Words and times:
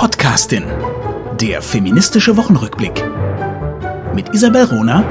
Podcastin. 0.00 0.64
Der 1.38 1.60
feministische 1.60 2.34
Wochenrückblick. 2.38 3.04
Mit 4.14 4.34
Isabel 4.34 4.64
Rona 4.64 5.02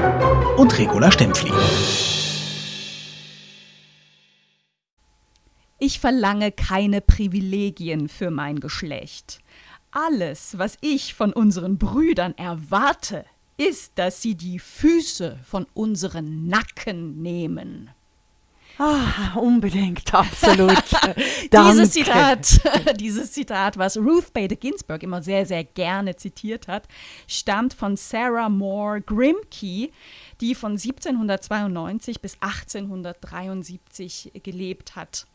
und 0.56 0.76
Regula 0.76 1.12
Stempfli. 1.12 1.52
Ich 5.78 6.00
verlange 6.00 6.50
keine 6.50 7.00
Privilegien 7.00 8.08
für 8.08 8.32
mein 8.32 8.58
Geschlecht. 8.58 9.38
Alles, 9.92 10.58
was 10.58 10.76
ich 10.80 11.14
von 11.14 11.32
unseren 11.32 11.78
Brüdern 11.78 12.36
erwarte, 12.36 13.24
ist, 13.58 13.92
dass 13.94 14.20
sie 14.20 14.34
die 14.34 14.58
Füße 14.58 15.38
von 15.44 15.68
unseren 15.72 16.48
Nacken 16.48 17.22
nehmen. 17.22 17.90
Ah, 18.78 19.36
unbedingt, 19.36 20.12
absolut. 20.14 20.82
dieses, 21.52 21.92
Zitat, 21.92 22.60
dieses 23.00 23.32
Zitat, 23.32 23.76
was 23.78 23.96
Ruth 23.96 24.32
Bader 24.32 24.56
Ginsburg 24.56 25.02
immer 25.02 25.22
sehr, 25.22 25.46
sehr 25.46 25.64
gerne 25.64 26.16
zitiert 26.16 26.68
hat, 26.68 26.88
stammt 27.26 27.74
von 27.74 27.96
Sarah 27.96 28.48
Moore 28.48 29.00
Grimke, 29.02 29.90
die 30.40 30.54
von 30.54 30.72
1792 30.72 32.20
bis 32.20 32.36
1873 32.40 34.32
gelebt 34.42 34.96
hat 34.96 35.26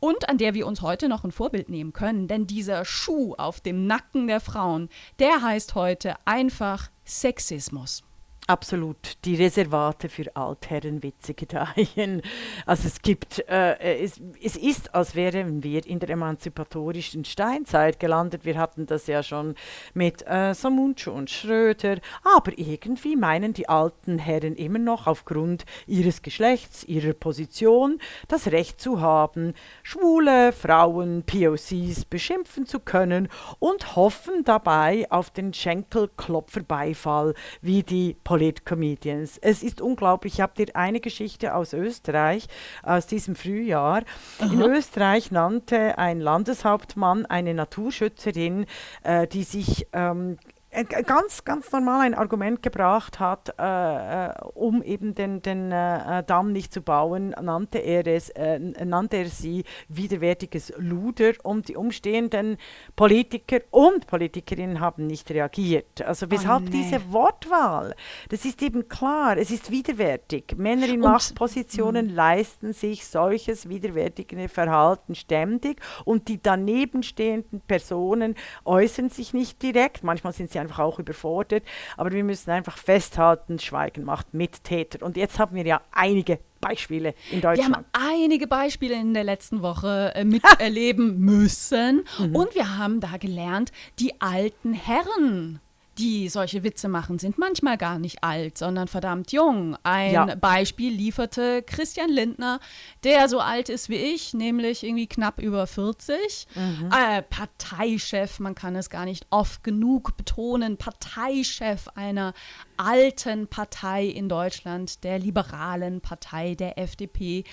und 0.00 0.28
an 0.28 0.38
der 0.38 0.54
wir 0.54 0.66
uns 0.66 0.82
heute 0.82 1.08
noch 1.08 1.24
ein 1.24 1.32
Vorbild 1.32 1.68
nehmen 1.68 1.92
können. 1.92 2.28
Denn 2.28 2.46
dieser 2.46 2.84
Schuh 2.84 3.34
auf 3.36 3.60
dem 3.60 3.86
Nacken 3.86 4.26
der 4.26 4.40
Frauen, 4.40 4.88
der 5.18 5.42
heißt 5.42 5.74
heute 5.74 6.14
einfach 6.24 6.90
Sexismus. 7.04 8.02
Absolut, 8.48 9.24
die 9.24 9.34
Reservate 9.34 10.08
für 10.08 10.36
Altherrenwitze 10.36 11.34
gedeihen. 11.34 12.22
Also 12.64 12.86
es 12.86 13.02
gibt, 13.02 13.40
äh, 13.48 13.76
es, 14.00 14.20
es 14.40 14.56
ist, 14.56 14.94
als 14.94 15.16
wären 15.16 15.64
wir 15.64 15.84
in 15.84 15.98
der 15.98 16.10
emanzipatorischen 16.10 17.24
Steinzeit 17.24 17.98
gelandet. 17.98 18.44
Wir 18.44 18.56
hatten 18.56 18.86
das 18.86 19.08
ja 19.08 19.24
schon 19.24 19.56
mit 19.94 20.24
äh, 20.28 20.54
Samundschuh 20.54 21.10
und 21.10 21.28
Schröder, 21.28 21.96
aber 22.22 22.56
irgendwie 22.56 23.16
meinen 23.16 23.52
die 23.52 23.68
alten 23.68 24.20
Herren 24.20 24.54
immer 24.54 24.78
noch 24.78 25.08
aufgrund 25.08 25.64
ihres 25.88 26.22
Geschlechts, 26.22 26.84
ihrer 26.84 27.14
Position, 27.14 27.98
das 28.28 28.46
Recht 28.46 28.80
zu 28.80 29.00
haben, 29.00 29.54
schwule 29.82 30.52
Frauen, 30.52 31.24
POCs 31.24 32.04
beschimpfen 32.04 32.64
zu 32.64 32.78
können 32.78 33.26
und 33.58 33.96
hoffen 33.96 34.44
dabei 34.44 35.10
auf 35.10 35.30
den 35.30 35.52
Schenkelklopferbeifall, 35.52 37.34
wie 37.60 37.82
die 37.82 38.14
Politik 38.22 38.35
Polit-Comedians. 38.36 39.38
Es 39.38 39.62
ist 39.62 39.80
unglaublich. 39.80 40.34
Ich 40.34 40.40
habe 40.42 40.52
dir 40.54 40.76
eine 40.76 41.00
Geschichte 41.00 41.54
aus 41.54 41.72
Österreich, 41.72 42.48
aus 42.82 43.06
diesem 43.06 43.34
Frühjahr. 43.34 44.02
Aha. 44.38 44.52
In 44.52 44.60
Österreich 44.60 45.30
nannte 45.30 45.96
ein 45.96 46.20
Landeshauptmann 46.20 47.24
eine 47.24 47.54
Naturschützerin, 47.54 48.66
äh, 49.04 49.26
die 49.26 49.42
sich 49.42 49.86
ähm, 49.94 50.32
äh, 50.32 50.55
ganz, 50.84 51.44
ganz 51.44 51.72
normal 51.72 52.02
ein 52.02 52.14
Argument 52.14 52.62
gebracht 52.62 53.18
hat, 53.18 53.54
äh, 53.58 54.26
äh, 54.26 54.32
um 54.54 54.82
eben 54.82 55.14
den, 55.14 55.40
den 55.40 55.72
äh, 55.72 56.22
Damm 56.24 56.52
nicht 56.52 56.72
zu 56.72 56.82
bauen, 56.82 57.34
nannte 57.40 57.78
er, 57.78 58.06
es, 58.06 58.28
äh, 58.30 58.58
nannte 58.58 59.16
er 59.16 59.26
sie 59.26 59.64
widerwärtiges 59.88 60.72
Luder 60.76 61.32
und 61.42 61.68
die 61.68 61.76
umstehenden 61.76 62.58
Politiker 62.94 63.60
und 63.70 64.06
Politikerinnen 64.06 64.80
haben 64.80 65.06
nicht 65.06 65.30
reagiert. 65.30 66.02
Also 66.02 66.30
weshalb 66.30 66.62
oh, 66.62 66.64
nee. 66.64 66.82
diese 66.82 67.12
Wortwahl? 67.12 67.94
Das 68.28 68.44
ist 68.44 68.60
eben 68.62 68.88
klar, 68.88 69.38
es 69.38 69.50
ist 69.50 69.70
widerwärtig. 69.70 70.54
Männer 70.56 70.88
in 70.88 71.02
und, 71.02 71.10
Machtpositionen 71.10 72.08
mh. 72.08 72.12
leisten 72.12 72.72
sich 72.72 73.06
solches 73.06 73.68
widerwärtige 73.68 74.48
Verhalten 74.48 75.14
ständig 75.14 75.80
und 76.04 76.28
die 76.28 76.42
daneben 76.42 77.02
stehenden 77.02 77.60
Personen 77.60 78.34
äußern 78.64 79.08
sich 79.08 79.32
nicht 79.32 79.62
direkt. 79.62 80.04
Manchmal 80.04 80.32
sind 80.32 80.50
sie 80.50 80.60
einfach 80.66 80.80
auch 80.80 80.98
überfordert. 80.98 81.64
Aber 81.96 82.12
wir 82.12 82.24
müssen 82.24 82.50
einfach 82.50 82.76
festhalten, 82.76 83.58
Schweigen 83.58 84.04
macht 84.04 84.34
Mittäter. 84.34 85.04
Und 85.04 85.16
jetzt 85.16 85.38
haben 85.38 85.56
wir 85.56 85.64
ja 85.64 85.80
einige 85.92 86.38
Beispiele 86.60 87.14
in 87.30 87.40
Deutschland. 87.40 87.70
Wir 87.70 87.76
haben 87.76 87.84
einige 87.92 88.46
Beispiele 88.46 88.94
in 88.94 89.14
der 89.14 89.24
letzten 89.24 89.62
Woche 89.62 90.12
äh, 90.14 90.24
miterleben 90.24 91.18
müssen. 91.18 92.04
Mhm. 92.18 92.36
Und 92.36 92.54
wir 92.54 92.78
haben 92.78 93.00
da 93.00 93.16
gelernt, 93.16 93.72
die 93.98 94.20
alten 94.20 94.72
Herren 94.72 95.60
die 95.98 96.28
solche 96.28 96.62
Witze 96.62 96.88
machen, 96.88 97.18
sind 97.18 97.38
manchmal 97.38 97.78
gar 97.78 97.98
nicht 97.98 98.22
alt, 98.22 98.58
sondern 98.58 98.88
verdammt 98.88 99.32
jung. 99.32 99.76
Ein 99.82 100.12
ja. 100.12 100.34
Beispiel 100.34 100.92
lieferte 100.92 101.62
Christian 101.62 102.10
Lindner, 102.10 102.60
der 103.04 103.28
so 103.28 103.40
alt 103.40 103.68
ist 103.68 103.88
wie 103.88 103.96
ich, 103.96 104.34
nämlich 104.34 104.84
irgendwie 104.84 105.06
knapp 105.06 105.40
über 105.40 105.66
40. 105.66 106.48
Mhm. 106.54 106.90
Äh, 106.92 107.22
Parteichef, 107.22 108.40
man 108.40 108.54
kann 108.54 108.76
es 108.76 108.90
gar 108.90 109.04
nicht 109.04 109.26
oft 109.30 109.64
genug 109.64 110.16
betonen, 110.16 110.76
Parteichef 110.76 111.88
einer 111.94 112.34
alten 112.76 113.46
Partei 113.48 114.04
in 114.04 114.28
Deutschland, 114.28 115.02
der 115.04 115.18
liberalen 115.18 116.00
Partei, 116.00 116.54
der 116.54 116.78
FDP. 116.78 117.44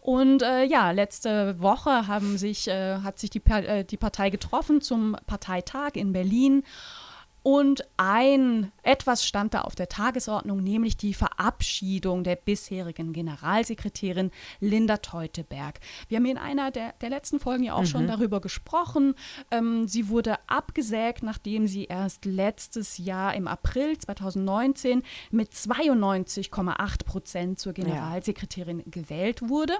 Und 0.00 0.42
äh, 0.42 0.64
ja, 0.64 0.90
letzte 0.90 1.60
Woche 1.60 2.06
haben 2.06 2.38
sich, 2.38 2.68
äh, 2.68 2.98
hat 2.98 3.18
sich 3.18 3.30
die, 3.30 3.42
äh, 3.46 3.84
die 3.84 3.96
Partei 3.98 4.30
getroffen 4.30 4.80
zum 4.80 5.16
Parteitag 5.26 5.92
in 5.94 6.12
Berlin. 6.12 6.64
Und 7.42 7.84
ein 7.96 8.70
etwas 8.82 9.26
stand 9.26 9.54
da 9.54 9.62
auf 9.62 9.74
der 9.74 9.88
Tagesordnung, 9.88 10.62
nämlich 10.62 10.96
die 10.96 11.14
Verabschiedung 11.14 12.22
der 12.22 12.36
bisherigen 12.36 13.12
Generalsekretärin 13.12 14.30
Linda 14.60 14.98
Teuteberg. 14.98 15.80
Wir 16.08 16.18
haben 16.18 16.26
in 16.26 16.38
einer 16.38 16.70
der, 16.70 16.92
der 17.00 17.08
letzten 17.08 17.40
Folgen 17.40 17.64
ja 17.64 17.74
auch 17.74 17.80
mhm. 17.80 17.86
schon 17.86 18.06
darüber 18.06 18.40
gesprochen. 18.40 19.14
Ähm, 19.50 19.88
sie 19.88 20.08
wurde 20.08 20.36
abgesägt, 20.48 21.22
nachdem 21.22 21.66
sie 21.66 21.84
erst 21.84 22.26
letztes 22.26 22.98
Jahr 22.98 23.34
im 23.34 23.48
April 23.48 23.96
2019 23.96 25.02
mit 25.30 25.52
92,8 25.52 27.04
Prozent 27.04 27.58
zur 27.58 27.72
Generalsekretärin 27.72 28.80
ja. 28.80 28.84
gewählt 28.90 29.48
wurde. 29.48 29.74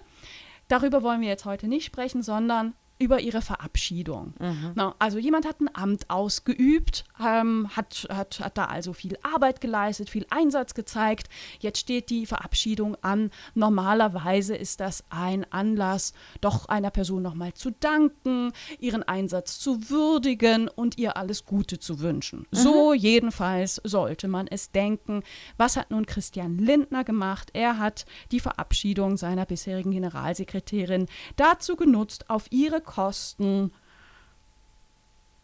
Darüber 0.68 1.02
wollen 1.02 1.20
wir 1.20 1.28
jetzt 1.28 1.44
heute 1.44 1.68
nicht 1.68 1.84
sprechen, 1.84 2.22
sondern 2.22 2.74
über 3.00 3.20
ihre 3.20 3.40
Verabschiedung. 3.40 4.34
Mhm. 4.38 4.72
Na, 4.74 4.94
also 4.98 5.18
jemand 5.18 5.46
hat 5.46 5.60
ein 5.60 5.74
Amt 5.74 6.10
ausgeübt, 6.10 7.04
ähm, 7.18 7.68
hat, 7.74 8.06
hat, 8.10 8.40
hat 8.40 8.58
da 8.58 8.66
also 8.66 8.92
viel 8.92 9.16
Arbeit 9.22 9.62
geleistet, 9.62 10.10
viel 10.10 10.26
Einsatz 10.28 10.74
gezeigt. 10.74 11.28
Jetzt 11.60 11.78
steht 11.78 12.10
die 12.10 12.26
Verabschiedung 12.26 12.96
an. 13.02 13.30
Normalerweise 13.54 14.54
ist 14.54 14.80
das 14.80 15.02
ein 15.08 15.50
Anlass, 15.50 16.12
doch 16.42 16.68
einer 16.68 16.90
Person 16.90 17.22
nochmal 17.22 17.54
zu 17.54 17.70
danken, 17.70 18.52
ihren 18.78 19.02
Einsatz 19.02 19.58
zu 19.58 19.88
würdigen 19.88 20.68
und 20.68 20.98
ihr 20.98 21.16
alles 21.16 21.46
Gute 21.46 21.78
zu 21.78 22.00
wünschen. 22.00 22.40
Mhm. 22.50 22.56
So 22.56 22.92
jedenfalls 22.92 23.80
sollte 23.82 24.28
man 24.28 24.46
es 24.46 24.72
denken. 24.72 25.22
Was 25.56 25.78
hat 25.78 25.90
nun 25.90 26.04
Christian 26.04 26.58
Lindner 26.58 27.04
gemacht? 27.04 27.48
Er 27.54 27.78
hat 27.78 28.04
die 28.30 28.40
Verabschiedung 28.40 29.16
seiner 29.16 29.46
bisherigen 29.46 29.92
Generalsekretärin 29.92 31.06
dazu 31.36 31.76
genutzt, 31.76 32.28
auf 32.28 32.44
ihre 32.50 32.82
Kosten, 32.90 33.72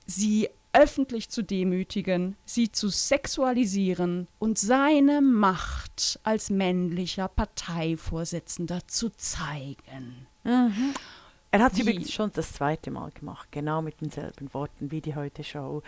sie 0.07 0.49
öffentlich 0.73 1.31
zu 1.31 1.43
demütigen, 1.43 2.37
sie 2.45 2.71
zu 2.71 2.89
sexualisieren 2.89 4.27
und 4.39 4.59
seine 4.59 5.23
Macht 5.23 6.19
als 6.23 6.51
männlicher 6.51 7.29
Parteivorsitzender 7.29 8.87
zu 8.87 9.11
zeigen. 9.11 10.27
Mhm. 10.45 10.93
Er 11.57 11.65
hat 11.65 11.73
es 11.73 11.79
übrigens 11.79 12.13
schon 12.13 12.31
das 12.35 12.53
zweite 12.53 12.91
Mal 12.91 13.11
gemacht, 13.13 13.49
genau 13.51 13.81
mit 13.81 13.99
denselben 14.03 14.53
Worten 14.53 14.91
wie 14.91 15.01
die 15.01 15.15
Heute-Show 15.15 15.83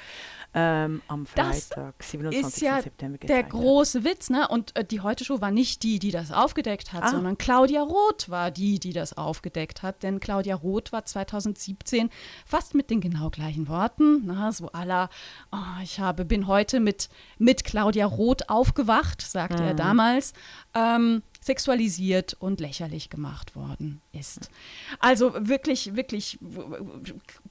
ähm, 0.55 1.03
am 1.09 1.27
Freitag, 1.27 1.95
das 1.99 2.11
27. 2.11 2.47
ist 2.47 2.61
ja 2.63 2.81
September. 2.81 3.19
Der 3.19 3.43
große 3.43 4.03
Witz, 4.03 4.31
ne? 4.31 4.49
Und 4.49 4.75
äh, 4.77 4.85
die 4.85 5.03
Heute-Show 5.03 5.43
war 5.43 5.51
nicht 5.51 5.83
die, 5.83 5.99
die 5.99 6.11
das 6.11 6.33
aufgedeckt 6.33 6.95
hat, 6.95 7.03
ah. 7.03 7.11
sondern 7.11 7.37
Claudia 7.37 7.83
Roth 7.83 8.31
war 8.31 8.51
die, 8.51 8.79
die 8.79 8.95
das 8.95 9.19
aufgedeckt 9.19 9.83
hat. 9.83 10.03
Denn 10.03 10.21
Claudia 10.21 10.55
Roth 10.55 10.91
war 10.91 11.05
2017 11.05 12.09
fast 12.47 12.75
mit 12.75 12.89
den 12.89 13.03
genau 13.03 13.29
gleichen 13.29 13.69
Worten, 13.69 14.23
na, 14.25 14.53
so 14.53 14.73
aller, 14.73 15.11
oh, 15.53 15.83
ich 15.83 16.01
habe, 16.01 16.25
bin 16.25 16.47
heute 16.47 16.81
mit, 16.81 17.11
mit 17.37 17.65
Claudia 17.65 18.07
Roth 18.07 18.49
aufgewacht, 18.49 19.21
sagte 19.21 19.63
mhm. 19.63 19.69
er 19.69 19.75
damals. 19.75 20.33
Ähm, 20.75 21.23
sexualisiert 21.41 22.37
und 22.39 22.61
lächerlich 22.61 23.11
gemacht 23.11 23.57
worden 23.57 24.01
ist. 24.13 24.51
Also 24.99 25.33
wirklich, 25.39 25.95
wirklich 25.95 26.39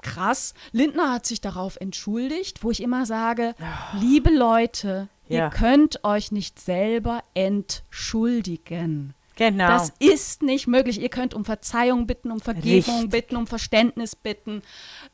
krass. 0.02 0.54
Lindner 0.72 1.14
hat 1.14 1.26
sich 1.26 1.42
darauf 1.42 1.78
entschuldigt, 1.78 2.64
wo 2.64 2.72
ich 2.72 2.82
immer 2.82 3.06
sage, 3.06 3.56
liebe 4.00 4.30
Leute, 4.30 5.10
ja. 5.28 5.46
ihr 5.46 5.50
könnt 5.50 6.04
euch 6.04 6.32
nicht 6.32 6.60
selber 6.60 7.24
entschuldigen. 7.34 9.14
Genau. 9.38 9.68
Das 9.68 9.94
ist 10.00 10.42
nicht 10.42 10.68
möglich. 10.68 11.00
Ihr 11.00 11.10
könnt 11.10 11.34
um 11.34 11.46
Verzeihung 11.46 12.08
bitten, 12.08 12.32
um 12.32 12.40
Vergebung 12.40 12.96
Richtig. 12.96 13.10
bitten, 13.10 13.36
um 13.36 13.48
Verständnis 13.48 14.16
bitten. 14.16 14.64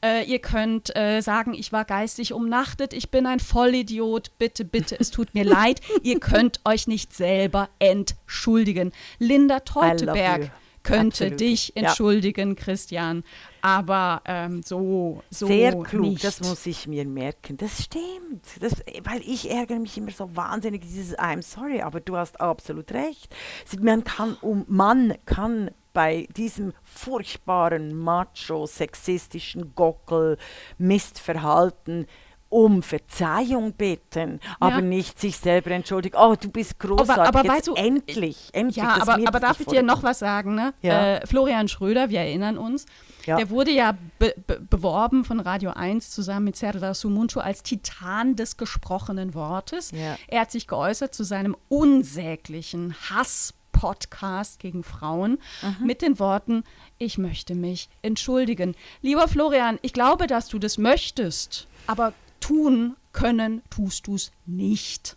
Äh, 0.03 0.23
ihr 0.25 0.39
könnt 0.39 0.95
äh, 0.95 1.21
sagen, 1.21 1.53
ich 1.53 1.71
war 1.73 1.83
geistig 1.83 2.33
umnachtet, 2.33 2.93
ich 2.93 3.11
bin 3.11 3.25
ein 3.25 3.41
Vollidiot, 3.41 4.31
bitte, 4.37 4.63
bitte, 4.63 4.97
es 4.99 5.11
tut 5.11 5.33
mir 5.33 5.43
leid. 5.45 5.81
Ihr 6.03 6.19
könnt 6.19 6.61
euch 6.63 6.87
nicht 6.87 7.13
selber 7.13 7.69
entschuldigen. 7.79 8.93
Linda 9.19 9.59
Teuteberg 9.59 10.51
könnte 10.83 11.25
Absolut. 11.25 11.39
dich 11.39 11.75
entschuldigen, 11.75 12.49
ja. 12.49 12.55
Christian. 12.55 13.23
Aber 13.65 14.21
ähm, 14.25 14.62
so, 14.62 15.24
so 15.30 15.48
Sehr 15.48 15.71
klug, 15.83 16.01
nicht. 16.01 16.24
das 16.25 16.42
muss 16.42 16.65
ich 16.65 16.86
mir 16.86 17.06
merken. 17.06 17.56
Das 17.56 17.81
stimmt. 17.81 18.45
Das, 18.60 18.83
weil 19.04 19.21
ich 19.21 19.50
ärgere 19.50 19.80
mich 19.80 19.98
immer 19.98 20.12
so 20.12 20.36
wahnsinnig, 20.36 20.81
dieses 20.81 21.18
I'm 21.18 21.42
sorry, 21.42 21.81
aber 21.81 22.01
du 22.01 22.18
hast 22.18 22.42
absolut 22.42 22.92
recht. 22.92 23.33
Man 23.80 24.04
kann, 24.04 24.36
um, 24.42 24.65
man 24.68 25.13
kann 25.25 25.71
bei 25.94 26.27
diesem 26.36 26.74
furchtbaren, 26.83 27.95
macho, 27.95 28.65
sexistischen 28.65 29.74
Gockel, 29.75 30.38
Mistverhalten 30.77 32.07
um 32.50 32.83
Verzeihung 32.83 33.74
bitten, 33.74 34.39
aber 34.60 34.81
nicht 34.81 35.19
sich 35.19 35.38
selber 35.38 35.71
entschuldigen. 35.71 36.18
Oh, 36.19 36.36
du 36.39 36.50
bist 36.50 36.80
großartig. 36.80 37.24
aber 37.24 37.44
Jetzt 37.44 37.51
weißt 37.51 37.68
du, 37.68 37.74
endlich, 37.74 38.50
endlich. 38.51 38.75
Ja, 38.75 39.01
aber, 39.01 39.13
aber 39.25 39.39
darf 39.39 39.60
ich 39.60 39.65
dir 39.65 39.81
noch 39.81 40.04
was 40.04 40.19
sagen? 40.19 40.54
Ne? 40.54 40.74
Ja. 40.81 41.15
Äh, 41.15 41.25
Florian 41.25 41.68
Schröder, 41.68 42.10
wir 42.10 42.19
erinnern 42.19 42.60
uns, 42.60 42.86
Ja. 43.25 43.37
der 43.37 43.49
wurde 43.49 43.71
ja 43.71 43.97
be 44.19 44.33
be 44.47 44.59
beworben 44.59 45.23
von 45.25 45.39
Radio 45.39 45.71
1 45.71 46.11
zusammen 46.11 46.45
mit 46.45 46.55
Serdar 46.55 46.93
Sumuncu 46.93 47.39
als 47.39 47.63
Titan 47.63 48.35
des 48.35 48.57
gesprochenen 48.57 49.33
Wortes. 49.33 49.91
Ja. 49.91 50.17
Er 50.27 50.41
hat 50.41 50.51
sich 50.51 50.67
geäußert 50.67 51.13
zu 51.15 51.23
seinem 51.23 51.55
unsäglichen 51.69 52.95
Hass-Podcast 53.09 54.59
gegen 54.59 54.83
Frauen 54.83 55.39
Mhm. 55.61 55.85
mit 55.85 56.01
den 56.01 56.19
Worten, 56.19 56.63
ich 56.97 57.17
möchte 57.17 57.55
mich 57.55 57.89
entschuldigen. 58.01 58.75
Lieber 59.01 59.27
Florian, 59.27 59.79
ich 59.81 59.93
glaube, 59.93 60.27
dass 60.27 60.47
du 60.47 60.59
das 60.59 60.77
möchtest, 60.77 61.67
aber 61.87 62.13
tun 62.39 62.95
können 63.11 63.61
tust 63.69 64.07
du 64.07 64.15
es 64.15 64.31
nicht. 64.45 65.15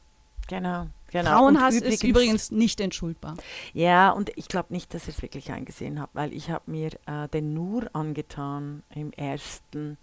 Genau. 0.49 0.87
Genau. 1.13 1.31
Frauenhass 1.31 1.77
Und 1.77 1.83
ist 1.83 2.05
übrigens 2.05 2.51
nicht 2.51 2.81
entschuldbar. 2.81 3.37
Ja, 3.73 4.11
und 4.11 4.31
ich 4.37 4.49
glaube 4.49 4.73
nicht, 4.73 4.93
dass 4.93 5.09
ich 5.09 5.17
es 5.17 5.23
wirklich 5.23 5.53
eingesehen 5.53 6.01
habe, 6.01 6.11
weil 6.15 6.33
ich 6.33 6.51
habe 6.51 6.71
mir 6.71 6.91
äh, 7.07 7.29
den 7.33 7.55
Nur 7.55 7.89
angetan 7.95 8.83
im 8.95 9.13
ersten 9.13 9.99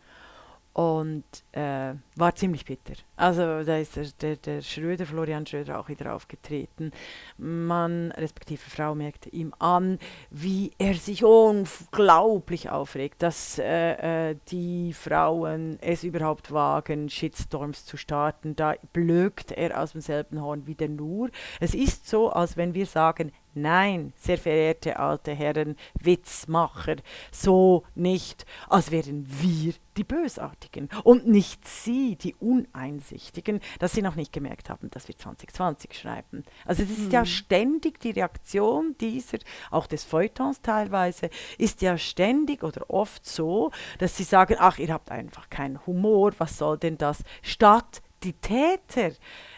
und 0.73 1.23
äh, 1.51 1.93
war 2.15 2.35
ziemlich 2.35 2.65
bitter. 2.65 2.93
Also 3.15 3.63
da 3.63 3.77
ist 3.77 3.95
der, 3.95 4.05
der, 4.19 4.35
der 4.37 4.61
Schröder, 4.61 5.05
Florian 5.05 5.45
Schröder 5.45 5.79
auch 5.79 5.87
wieder 5.87 6.15
aufgetreten. 6.15 6.91
Man, 7.37 8.11
respektive 8.11 8.61
Frau, 8.69 8.95
merkte 8.95 9.29
ihm 9.29 9.53
an, 9.59 9.99
wie 10.31 10.71
er 10.79 10.95
sich 10.95 11.23
unglaublich 11.23 12.71
aufregt, 12.71 13.21
dass 13.21 13.59
äh, 13.59 14.31
äh, 14.31 14.35
die 14.49 14.93
Frauen 14.93 15.77
es 15.79 16.03
überhaupt 16.03 16.51
wagen, 16.51 17.07
Shitstorms 17.07 17.85
zu 17.85 17.95
starten. 17.95 18.55
Da 18.55 18.73
blökt 18.93 19.51
er 19.51 19.79
aus 19.79 19.91
demselben 19.91 20.41
Horn 20.41 20.65
wie 20.65 20.75
der 20.75 20.89
Nur. 20.89 21.29
Es 21.59 21.75
ist 21.75 22.09
so, 22.09 22.31
als 22.31 22.57
wenn 22.57 22.73
wir 22.73 22.87
sagen, 22.87 23.31
Nein, 23.55 24.13
sehr 24.15 24.38
verehrte 24.38 24.97
alte 24.97 25.31
Herren, 25.31 25.75
Witzmacher, 26.00 26.95
so 27.31 27.83
nicht, 27.94 28.45
als 28.67 28.89
wären 28.89 29.25
wir 29.27 29.73
die 29.95 30.03
Bösartigen 30.03 30.89
und 31.03 31.27
nicht 31.27 31.67
Sie, 31.67 32.15
die 32.15 32.33
Uneinsichtigen, 32.35 33.59
dass 33.77 33.94
Sie 33.94 34.01
noch 34.01 34.15
nicht 34.15 34.33
gemerkt 34.33 34.69
haben, 34.69 34.89
dass 34.89 35.07
wir 35.07 35.17
2020 35.17 35.94
schreiben. 35.94 36.44
Also 36.65 36.83
das 36.83 36.97
ist 36.97 37.13
ja 37.13 37.25
ständig 37.25 38.00
die 38.00 38.11
Reaktion 38.11 38.95
dieser, 39.00 39.38
auch 39.69 39.85
des 39.85 40.03
Feuilletons 40.03 40.61
teilweise, 40.61 41.29
ist 41.59 41.81
ja 41.83 41.97
ständig 41.97 42.63
oder 42.63 42.89
oft 42.89 43.25
so, 43.25 43.71
dass 43.99 44.17
Sie 44.17 44.23
sagen, 44.23 44.56
ach, 44.57 44.79
ihr 44.79 44.91
habt 44.91 45.11
einfach 45.11 45.49
keinen 45.49 45.85
Humor, 45.85 46.31
was 46.39 46.57
soll 46.57 46.77
denn 46.79 46.97
das, 46.97 47.23
statt 47.44 48.01
die 48.23 48.33
Täter 48.33 49.11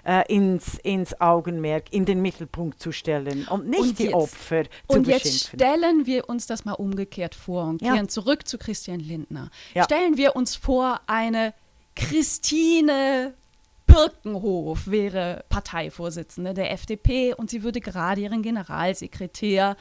äh, 0.03 0.23
ins, 0.33 0.77
ins 0.79 1.19
Augenmerk, 1.21 1.91
in 1.93 2.05
den 2.05 2.21
Mittelpunkt 2.21 2.79
zu 2.79 2.91
stellen 2.91 3.47
und 3.47 3.67
nicht 3.69 3.79
Und 3.81 3.99
die 3.99 4.03
jetzt- 4.05 4.13
Opfer 4.15 4.63
zu 4.63 4.69
Und 4.87 5.07
jetzt 5.07 5.23
beschimpfen. 5.23 5.59
stellen 5.59 6.05
wir 6.05 6.29
uns 6.29 6.47
das 6.47 6.65
mal 6.65 6.73
umgekehrt 6.73 7.35
vor 7.35 7.65
und 7.65 7.81
Ja. 7.81 7.93
kehren 7.93 8.09
zurück 8.09 8.47
zu 8.47 8.57
Christian 8.57 8.99
Lindner. 8.99 9.49
Ja. 9.73 9.83
Stellen 9.83 10.17
wir 10.17 10.35
uns 10.35 10.55
vor, 10.55 10.99
eine 11.07 11.53
Christine 11.95 13.33
Birkenhof 13.87 14.87
wäre 14.87 15.45
Parteivorsitzende 15.49 16.53
der 16.53 16.71
FDP 16.71 17.33
und 17.33 17.49
sie 17.49 17.61
würde 17.63 17.79
gerade 17.81 18.21
ihren 18.21 18.41
Generalsekretär 18.41 19.77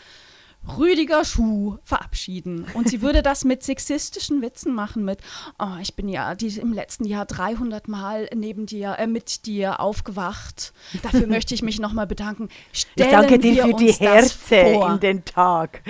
Rüdiger 0.78 1.24
Schuh 1.24 1.78
verabschieden. 1.84 2.66
Und 2.74 2.88
sie 2.88 3.02
würde 3.02 3.22
das 3.22 3.44
mit 3.44 3.62
sexistischen 3.62 4.42
Witzen 4.42 4.74
machen, 4.74 5.04
mit, 5.04 5.18
oh, 5.58 5.76
ich 5.80 5.94
bin 5.94 6.08
ja 6.08 6.34
die, 6.34 6.58
im 6.58 6.72
letzten 6.72 7.04
Jahr 7.04 7.26
300 7.26 7.88
Mal 7.88 8.28
neben 8.34 8.66
dir, 8.66 8.96
äh, 8.98 9.06
mit 9.06 9.46
dir 9.46 9.80
aufgewacht. 9.80 10.72
Dafür 11.02 11.26
möchte 11.26 11.54
ich 11.54 11.62
mich 11.62 11.78
nochmal 11.78 12.06
bedanken. 12.06 12.48
Ich 12.72 12.80
Stellen 12.80 13.10
danke 13.10 13.38
dir 13.38 13.64
für 13.64 13.74
die 13.74 13.92
Herze 13.92 14.56
in 14.56 15.00
den 15.00 15.24
Tag. 15.24 15.82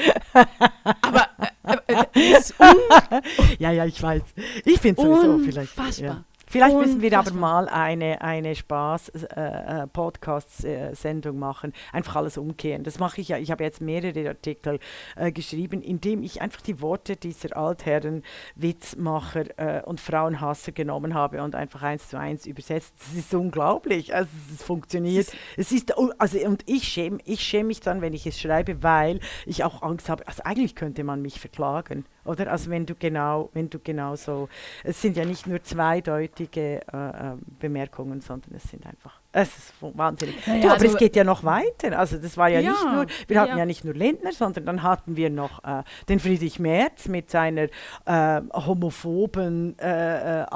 Aber 1.01 1.29
äh, 1.39 1.77
äh, 1.87 2.05
äh, 2.15 2.39
ist 2.39 2.55
un 2.61 2.77
Ja, 3.59 3.71
ja, 3.71 3.85
ich 3.85 4.03
weiß. 4.03 4.23
Ich 4.65 4.81
finde 4.81 5.01
sowieso 5.01 5.39
vielleicht. 5.39 5.77
Unfassbar. 5.79 6.09
Ja. 6.09 6.25
Vielleicht 6.55 6.77
müssen 6.77 7.03
wir 7.03 7.19
aber 7.19 7.33
mal 7.33 7.69
eine, 7.69 8.23
eine 8.23 8.55
Spaß-Podcast-Sendung 8.55 11.37
machen. 11.37 11.73
Einfach 11.93 12.15
alles 12.15 12.39
umkehren. 12.39 12.85
Das 12.85 13.01
mache 13.01 13.21
ich 13.21 13.27
ja. 13.27 13.39
Ich 13.39 13.51
habe 13.51 13.65
jetzt 13.65 13.81
mehrere 13.81 14.29
Artikel 14.29 14.79
äh, 15.17 15.33
geschrieben, 15.33 15.83
in 15.83 16.01
dem 16.01 16.23
ich 16.23 16.41
einfach 16.41 16.61
die 16.61 16.81
Worte 16.81 17.17
dieser 17.17 17.57
Altherren, 17.57 18.23
Witzmacher 18.55 19.47
äh, 19.59 19.83
und 19.83 20.01
Frauenhasser 20.01 20.71
genommen 20.71 21.15
habe 21.15 21.43
und 21.43 21.57
einfach 21.57 21.83
eins 21.83 22.09
zu 22.09 22.21
eins 22.21 22.47
übersetzt. 22.47 22.95
Das 23.01 23.15
ist 23.15 23.35
unglaublich. 23.35 24.15
Also 24.15 24.31
es 24.55 24.63
funktioniert. 24.63 25.27
Es 25.57 25.73
ist, 25.73 25.99
oh, 25.99 26.13
also, 26.19 26.39
und 26.39 26.63
ich 26.67 26.85
schäme 26.85 27.19
ich 27.25 27.41
schäme 27.41 27.65
mich 27.65 27.81
dann, 27.81 28.01
wenn 28.01 28.13
ich 28.13 28.29
es 28.29 28.41
schreibe, 28.41 28.85
weil 28.85 29.19
ich 29.45 29.65
auch 29.65 29.83
Angst 29.83 30.09
habe. 30.09 30.29
Also 30.29 30.45
eigentlich 30.45 30.77
könnte 30.77 31.03
man 31.03 31.21
mich 31.21 31.41
verklagen. 31.41 32.05
Oder? 32.25 32.49
Also 32.49 32.71
wenn 32.71 32.87
du 32.87 32.95
genau, 32.95 33.51
wenn 33.55 33.71
du 33.71 33.81
genau 33.81 34.15
so, 34.15 34.49
es 34.85 35.03
sind 35.03 35.17
ja 35.17 35.25
nicht 35.25 35.49
nur 35.49 35.61
zweideutige 35.63 36.44
äh, 36.93 37.33
äh, 37.33 37.37
Bemerkungen, 37.59 38.21
sondern 38.21 38.55
es 38.55 38.65
sind 38.65 38.87
einfach, 38.87 39.21
es 39.37 39.49
ist 39.49 39.73
wahnsinnig. 39.81 40.37
Naja, 40.47 40.61
du, 40.61 40.67
aber 40.69 40.75
also- 40.75 40.87
es 40.87 40.97
geht 40.97 41.17
ja 41.17 41.25
noch 41.25 41.45
weiter. 41.45 41.99
Also 41.99 42.17
das 42.19 42.37
war 42.37 42.49
ja, 42.49 42.61
Ja, 42.61 42.71
nicht 42.71 42.85
nur, 42.85 43.07
wir 43.27 43.41
hatten 43.41 43.51
ja. 43.53 43.59
ja 43.59 43.67
nicht 43.67 43.85
nur 43.85 43.93
Lindner, 43.95 44.33
sondern 44.33 44.65
dann 44.65 44.83
hatten 44.83 45.17
wir 45.17 45.29
noch 45.29 45.63
äh, 45.65 45.83
den 46.09 46.21
Friedrich 46.21 46.59
Merz 46.61 47.09
mit 47.09 47.31
seiner 47.31 47.65
äh, 48.07 48.41
homophoben 48.53 49.77
äh, 49.79 50.43
äh, 50.43 50.47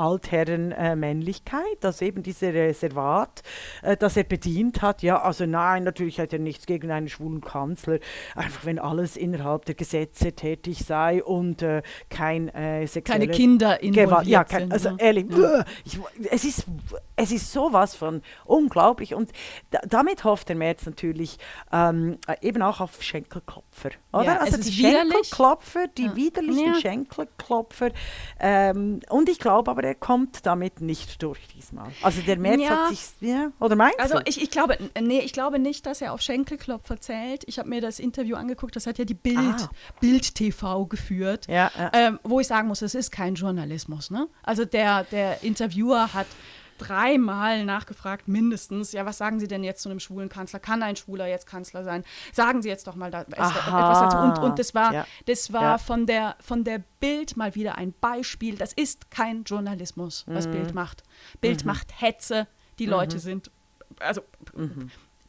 Altherren-Männlichkeit, 0.68 1.84
also 1.84 2.04
eben 2.04 2.22
diese 2.22 2.52
Reservat, 2.52 3.42
äh, 3.82 3.96
das 3.96 4.16
er 4.16 4.24
bedient 4.24 4.82
hat. 4.82 5.02
Ja, 5.02 5.22
also 5.22 5.46
nein, 5.46 5.84
natürlich 5.84 6.20
hat 6.20 6.32
er 6.32 6.38
nichts 6.38 6.66
gegen 6.66 6.90
einen 6.90 7.08
schwulen 7.08 7.40
Kanzler, 7.40 7.98
einfach 8.34 8.64
wenn 8.64 8.78
alles 8.78 9.16
innerhalb 9.16 9.64
der 9.64 9.74
Gesetze 9.74 10.32
tätig 10.32 10.84
sei 10.84 11.22
und 11.22 11.62
äh, 11.62 11.82
kein 12.10 12.48
äh, 12.48 12.86
sexuelle 12.86 13.26
keine 13.26 13.32
Kinder 13.36 13.78
Gewalt. 13.78 13.82
involviert 13.96 14.26
Ja, 14.28 14.44
kein, 14.44 14.60
sind. 14.62 14.72
also 14.72 14.90
ne? 14.90 14.96
ehrlich, 15.00 15.26
Ja. 15.30 15.64
ich, 15.84 15.98
es, 16.30 16.44
ist, 16.44 16.66
es 17.16 17.32
ist 17.32 17.52
sowas 17.52 17.94
von 17.94 18.22
unglaublich 18.68 19.14
und 19.14 19.32
da, 19.70 19.80
damit 19.88 20.24
hofft 20.24 20.48
der 20.50 20.56
Merz 20.56 20.84
natürlich 20.84 21.38
ähm, 21.72 22.18
äh, 22.26 22.36
eben 22.46 22.62
auch 22.62 22.80
auf 22.80 23.02
Schenkelklopfer. 23.02 23.90
Oder? 24.12 24.24
Ja, 24.24 24.36
also 24.38 24.58
die. 24.58 24.70
Schenkelklopfer, 24.72 25.86
die 25.88 26.04
Ja. 26.06 26.16
widerlichen 26.16 26.74
Ja. 26.74 26.80
Schenkelklopfer. 26.80 27.90
Ähm, 28.38 29.00
und 29.08 29.28
ich 29.28 29.38
glaube 29.38 29.70
aber, 29.70 29.82
er 29.84 29.94
kommt 29.94 30.44
damit 30.46 30.80
nicht 30.80 31.22
durch 31.22 31.38
diesmal. 31.48 31.90
Also 32.02 32.20
der 32.22 32.38
Merz 32.38 32.60
Ja. 32.60 32.70
hat 32.88 32.94
sich, 32.94 33.00
oder 33.60 33.74
meinst 33.76 33.98
Also 34.00 34.16
du? 34.18 34.22
ich, 34.26 34.42
ich 34.42 34.50
glaube, 34.50 34.76
nee, 35.00 35.20
ich 35.20 35.32
glaube 35.32 35.58
nicht, 35.58 35.86
dass 35.86 36.00
er 36.02 36.12
auf 36.12 36.20
Schenkelklopfer 36.20 37.00
zählt. 37.00 37.44
Ich 37.46 37.58
habe 37.58 37.68
mir 37.68 37.80
das 37.80 37.98
Interview 37.98 38.36
angeguckt, 38.36 38.76
das 38.76 38.86
hat 38.86 38.98
ja 38.98 39.04
die 39.04 39.14
Bild, 39.14 39.38
Ah. 39.38 39.70
Bild 40.00 40.34
TV 40.34 40.86
geführt. 40.86 41.46
Ähm, 41.48 42.18
wo 42.22 42.40
ich 42.40 42.46
sagen 42.46 42.68
muss, 42.68 42.82
es 42.82 42.94
ist 42.94 43.10
kein 43.10 43.34
Journalismus. 43.34 44.10
Ne? 44.10 44.28
Also 44.42 44.64
der, 44.64 45.04
der 45.04 45.42
Interviewer 45.42 46.12
hat 46.12 46.26
dreimal 46.78 47.64
nachgefragt, 47.64 48.28
mindestens, 48.28 48.92
ja, 48.92 49.04
was 49.04 49.18
sagen 49.18 49.38
Sie 49.40 49.48
denn 49.48 49.62
jetzt 49.64 49.82
zu 49.82 49.88
einem 49.90 50.00
schwulen 50.00 50.28
Kanzler? 50.28 50.58
Kann 50.60 50.82
ein 50.82 50.96
Schwuler 50.96 51.26
jetzt 51.26 51.46
Kanzler 51.46 51.84
sein? 51.84 52.04
Sagen 52.32 52.62
Sie 52.62 52.68
jetzt 52.68 52.86
doch 52.86 52.94
mal 52.94 53.10
da, 53.10 53.22
etwas 53.22 53.52
dazu. 53.54 54.16
Und, 54.16 54.38
und 54.38 54.58
das 54.58 54.74
war, 54.74 54.92
Ja. 54.94 55.06
das 55.26 55.52
war 55.52 55.62
Ja. 55.62 55.78
von, 55.78 56.06
der, 56.06 56.36
von 56.40 56.64
der 56.64 56.82
Bild 57.00 57.36
mal 57.36 57.54
wieder 57.54 57.76
ein 57.76 57.92
Beispiel. 58.00 58.56
Das 58.56 58.72
ist 58.72 59.10
kein 59.10 59.44
Journalismus, 59.44 60.24
was 60.26 60.46
Mhm. 60.46 60.52
Bild 60.52 60.74
macht. 60.74 61.02
Bild 61.40 61.64
macht 61.64 62.00
Hetze. 62.00 62.46
Die 62.78 62.86
Leute 62.86 63.18
sind, 63.18 63.50
also, 63.98 64.22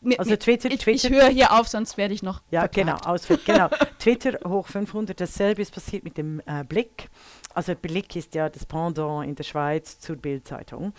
mir, 0.01 0.19
Also 0.19 0.35
Twitter- 0.37 0.69
ich, 0.71 0.79
Twitter- 0.79 1.09
ich 1.09 1.09
höre 1.09 1.29
hier 1.29 1.51
auf, 1.51 1.67
sonst 1.67 1.97
werde 1.97 2.13
ich 2.13 2.23
noch 2.23 2.41
Ja, 2.51 2.61
verklagt. 2.61 3.01
genau, 3.03 3.11
Ausfall, 3.11 3.37
genau. 3.45 3.69
Twitter 3.99 4.39
hoch 4.47 4.67
500, 4.67 5.19
dasselbe 5.19 5.61
ist 5.61 5.73
passiert 5.73 6.03
mit 6.03 6.17
dem 6.17 6.41
äh, 6.45 6.63
Blick. 6.63 7.09
Also 7.53 7.73
Blick 7.75 8.15
ist 8.15 8.35
ja 8.35 8.47
das 8.47 8.65
Pendant 8.65 9.27
in 9.27 9.35
der 9.35 9.43
Schweiz 9.43 9.99
zur 9.99 10.15
Bildzeitung. 10.17 10.93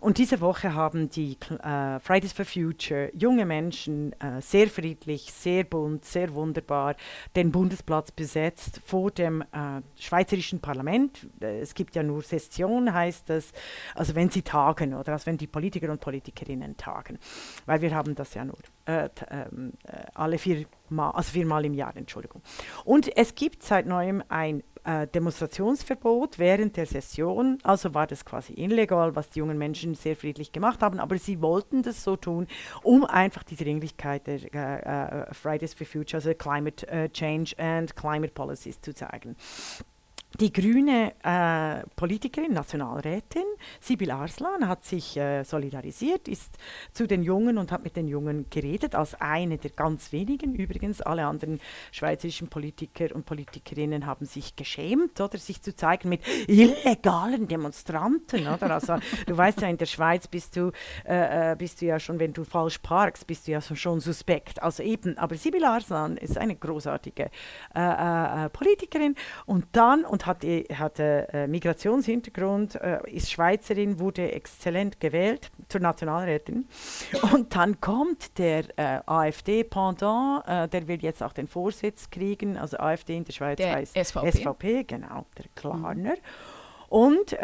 Und 0.00 0.18
diese 0.18 0.40
Woche 0.40 0.72
haben 0.72 1.10
die 1.10 1.36
äh, 1.62 1.98
Fridays 2.00 2.32
for 2.32 2.44
Future, 2.44 3.10
junge 3.12 3.44
Menschen, 3.44 4.12
äh, 4.20 4.40
sehr 4.40 4.68
friedlich, 4.68 5.32
sehr 5.32 5.64
bunt, 5.64 6.04
sehr 6.04 6.34
wunderbar, 6.34 6.94
den 7.34 7.50
Bundesplatz 7.50 8.12
besetzt 8.12 8.80
vor 8.84 9.10
dem 9.10 9.42
äh, 9.42 9.82
schweizerischen 9.96 10.60
Parlament. 10.60 11.26
Äh, 11.40 11.60
Es 11.60 11.74
gibt 11.74 11.96
ja 11.96 12.02
nur 12.02 12.22
Session, 12.22 12.92
heißt 12.92 13.28
das, 13.28 13.52
also 13.94 14.14
wenn 14.14 14.30
sie 14.30 14.42
tagen 14.42 14.94
oder 14.94 15.12
also 15.12 15.26
wenn 15.26 15.38
die 15.38 15.48
Politiker 15.48 15.90
und 15.90 16.00
Politikerinnen 16.00 16.76
tagen. 16.76 17.18
Weil 17.66 17.80
wir 17.80 17.94
haben 17.94 18.14
das 18.14 18.34
ja 18.34 18.44
nur 18.44 18.58
äh, 18.86 19.08
ähm, 19.30 19.72
äh, 19.84 20.04
alle 20.14 20.38
vier 20.38 20.66
Mal, 20.88 21.10
also 21.10 21.32
viermal 21.32 21.64
im 21.64 21.74
Jahr, 21.74 21.96
Entschuldigung. 21.96 22.42
Und 22.84 23.16
es 23.16 23.34
gibt 23.34 23.64
seit 23.64 23.86
neuem 23.86 24.22
ein 24.28 24.62
äh, 24.86 25.06
Demonstrationsverbot 25.08 26.38
während 26.38 26.76
der 26.76 26.86
Session. 26.86 27.58
Also 27.62 27.92
war 27.92 28.06
das 28.06 28.24
quasi 28.24 28.54
illegal, 28.54 29.16
was 29.16 29.30
die 29.30 29.40
jungen 29.40 29.58
Menschen 29.58 29.94
sehr 29.94 30.16
friedlich 30.16 30.52
gemacht 30.52 30.80
haben. 30.80 31.00
Aber 31.00 31.18
sie 31.18 31.42
wollten 31.42 31.82
das 31.82 32.04
so 32.04 32.16
tun, 32.16 32.46
um 32.82 33.04
einfach 33.04 33.42
die 33.42 33.56
Dringlichkeit 33.56 34.26
der 34.26 34.54
äh, 34.54 35.30
äh 35.30 35.34
Fridays 35.34 35.74
for 35.74 35.86
Future, 35.86 36.18
also 36.18 36.32
Climate 36.34 36.86
äh, 36.88 37.08
Change 37.10 37.54
and 37.58 37.96
Climate 37.96 38.32
Policies 38.32 38.80
zu 38.80 38.94
zeigen. 38.94 39.36
Die 40.40 40.52
grüne 40.52 41.12
äh, 41.22 41.88
Politikerin, 41.96 42.52
Nationalrätin 42.52 43.44
Sibyl 43.80 44.10
Arslan 44.10 44.68
hat 44.68 44.84
sich 44.84 45.16
äh, 45.16 45.44
solidarisiert, 45.44 46.28
ist 46.28 46.58
zu 46.92 47.06
den 47.06 47.22
Jungen 47.22 47.56
und 47.56 47.72
hat 47.72 47.84
mit 47.84 47.96
den 47.96 48.06
Jungen 48.06 48.50
geredet, 48.50 48.94
als 48.94 49.14
eine 49.20 49.56
der 49.56 49.70
ganz 49.70 50.12
wenigen. 50.12 50.54
Übrigens, 50.54 51.00
alle 51.00 51.24
anderen 51.24 51.60
schweizerischen 51.90 52.48
Politiker 52.48 53.14
und 53.14 53.24
Politikerinnen 53.24 54.04
haben 54.04 54.26
sich 54.26 54.56
geschämt, 54.56 55.20
oder 55.20 55.38
sich 55.38 55.62
zu 55.62 55.74
zeigen 55.74 56.10
mit 56.10 56.20
illegalen 56.48 57.48
Demonstranten. 57.48 58.46
Oder? 58.46 58.72
Also, 58.72 58.96
du 59.26 59.36
weißt 59.36 59.62
ja, 59.62 59.68
in 59.68 59.78
der 59.78 59.86
Schweiz 59.86 60.28
bist 60.28 60.56
du, 60.56 60.70
äh, 61.06 61.52
äh 61.52 61.56
bist 61.56 61.80
du 61.80 61.86
ja 61.86 61.98
schon, 61.98 62.18
wenn 62.18 62.34
du 62.34 62.44
falsch 62.44 62.78
parkst, 62.78 63.26
bist 63.26 63.48
du 63.48 63.52
ja 63.52 63.60
schon 63.62 64.00
suspekt. 64.00 64.62
Also 64.62 64.82
eben, 64.82 65.16
aber 65.16 65.36
Sibyl 65.36 65.64
Arslan 65.64 66.18
ist 66.18 66.36
eine 66.36 66.56
großartige 66.56 67.30
äh, 67.74 68.44
äh, 68.44 68.48
Politikerin 68.50 69.14
und 69.46 69.64
dann 69.72 70.04
und 70.04 70.25
hat, 70.26 70.44
hatte 70.44 71.28
äh, 71.32 71.46
Migrationshintergrund, 71.46 72.74
äh, 72.76 72.98
ist 73.10 73.30
Schweizerin, 73.30 73.98
wurde 73.98 74.32
exzellent 74.32 75.00
gewählt 75.00 75.50
zur 75.68 75.80
Nationalrätin. 75.80 76.68
Und 77.32 77.54
dann 77.54 77.80
kommt 77.80 78.38
der 78.38 78.64
äh, 78.78 79.00
AfD-Pendant, 79.06 80.44
der 80.46 80.88
will 80.88 81.02
jetzt 81.02 81.22
auch 81.22 81.32
den 81.32 81.48
Vorsitz 81.48 82.10
kriegen, 82.10 82.56
also 82.56 82.78
AfD 82.78 83.16
in 83.16 83.24
der 83.24 83.32
Schweiz 83.32 83.56
der 83.56 83.76
heißt 83.76 83.96
SVP. 83.96 84.30
SVP, 84.32 84.84
genau, 84.84 85.26
der 85.38 85.46
Klarner. 85.54 86.12
Mhm. 86.12 86.16
Und 86.88 87.36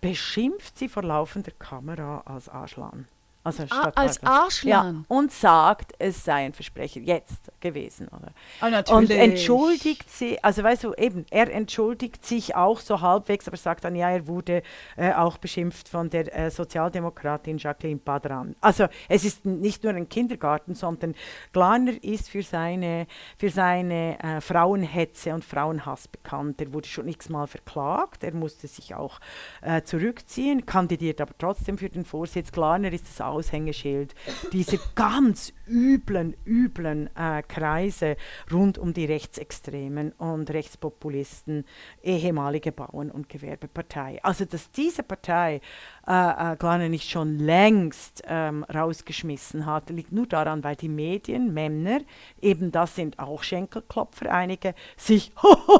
beschimpft 0.00 0.78
sie 0.78 0.88
vor 0.88 1.02
laufender 1.02 1.52
Kamera 1.58 2.22
als 2.26 2.48
Arschlan. 2.48 3.06
Also 3.44 3.64
ah, 3.68 3.92
als 3.94 4.22
Arschlan. 4.22 5.04
Ja, 5.08 5.14
und 5.14 5.30
sagt, 5.30 5.92
es 5.98 6.24
sei 6.24 6.46
ein 6.46 6.54
Versprecher 6.54 7.00
jetzt 7.00 7.52
gewesen. 7.60 8.08
Oder? 8.08 8.32
Oh, 8.62 8.94
und 8.96 9.10
entschuldigt 9.10 10.10
sie, 10.10 10.42
also 10.42 10.62
weißt 10.62 10.84
du, 10.84 10.94
eben, 10.94 11.26
er 11.30 11.52
entschuldigt 11.52 12.24
sich 12.24 12.56
auch 12.56 12.80
so 12.80 13.02
halbwegs, 13.02 13.46
aber 13.46 13.58
sagt 13.58 13.84
dann, 13.84 13.96
ja, 13.96 14.10
er 14.10 14.26
wurde 14.26 14.62
äh, 14.96 15.12
auch 15.12 15.36
beschimpft 15.36 15.90
von 15.90 16.08
der 16.08 16.34
äh, 16.34 16.50
Sozialdemokratin 16.50 17.58
Jacqueline 17.58 18.00
Badran. 18.02 18.56
Also 18.62 18.86
es 19.10 19.26
ist 19.26 19.44
nicht 19.44 19.84
nur 19.84 19.92
ein 19.92 20.08
Kindergarten, 20.08 20.74
sondern 20.74 21.14
Glaner 21.52 22.02
ist 22.02 22.30
für 22.30 22.42
seine, 22.42 23.06
für 23.36 23.50
seine 23.50 24.18
äh, 24.20 24.40
Frauenhetze 24.40 25.34
und 25.34 25.44
Frauenhass 25.44 26.08
bekannt. 26.08 26.62
Er 26.62 26.72
wurde 26.72 26.88
schon 26.88 27.08
x-mal 27.08 27.46
verklagt, 27.46 28.24
er 28.24 28.32
musste 28.32 28.68
sich 28.68 28.94
auch 28.94 29.20
äh, 29.60 29.82
zurückziehen, 29.82 30.64
kandidiert 30.64 31.20
aber 31.20 31.34
trotzdem 31.36 31.76
für 31.76 31.90
den 31.90 32.06
Vorsitz. 32.06 32.50
Glaner 32.50 32.90
ist 32.90 33.06
es 33.06 33.20
auch 33.20 33.33
Aushängeschild 33.34 34.14
diese 34.52 34.78
ganz 34.94 35.52
üblen, 35.68 36.36
üblen 36.46 37.10
äh, 37.16 37.42
Kreise 37.42 38.16
rund 38.52 38.78
um 38.78 38.92
die 38.92 39.04
Rechtsextremen 39.04 40.12
und 40.12 40.50
Rechtspopulisten, 40.50 41.64
ehemalige 42.02 42.72
Bauern- 42.72 43.10
und 43.10 43.28
Gewerbepartei. 43.28 44.20
Also, 44.22 44.44
dass 44.44 44.70
diese 44.70 45.02
Partei 45.02 45.60
äh, 46.06 46.52
äh, 46.52 46.56
Glane 46.56 46.88
nicht 46.90 47.10
schon 47.10 47.38
längst 47.38 48.22
ähm, 48.26 48.64
rausgeschmissen 48.64 49.66
hat, 49.66 49.90
liegt 49.90 50.12
nur 50.12 50.26
daran, 50.26 50.62
weil 50.62 50.76
die 50.76 50.88
Medien, 50.88 51.52
Männer, 51.52 52.00
eben 52.40 52.70
das 52.70 52.94
sind 52.94 53.18
auch 53.18 53.42
Schenkelklopfer, 53.42 54.32
einige, 54.32 54.74
sich 54.96 55.32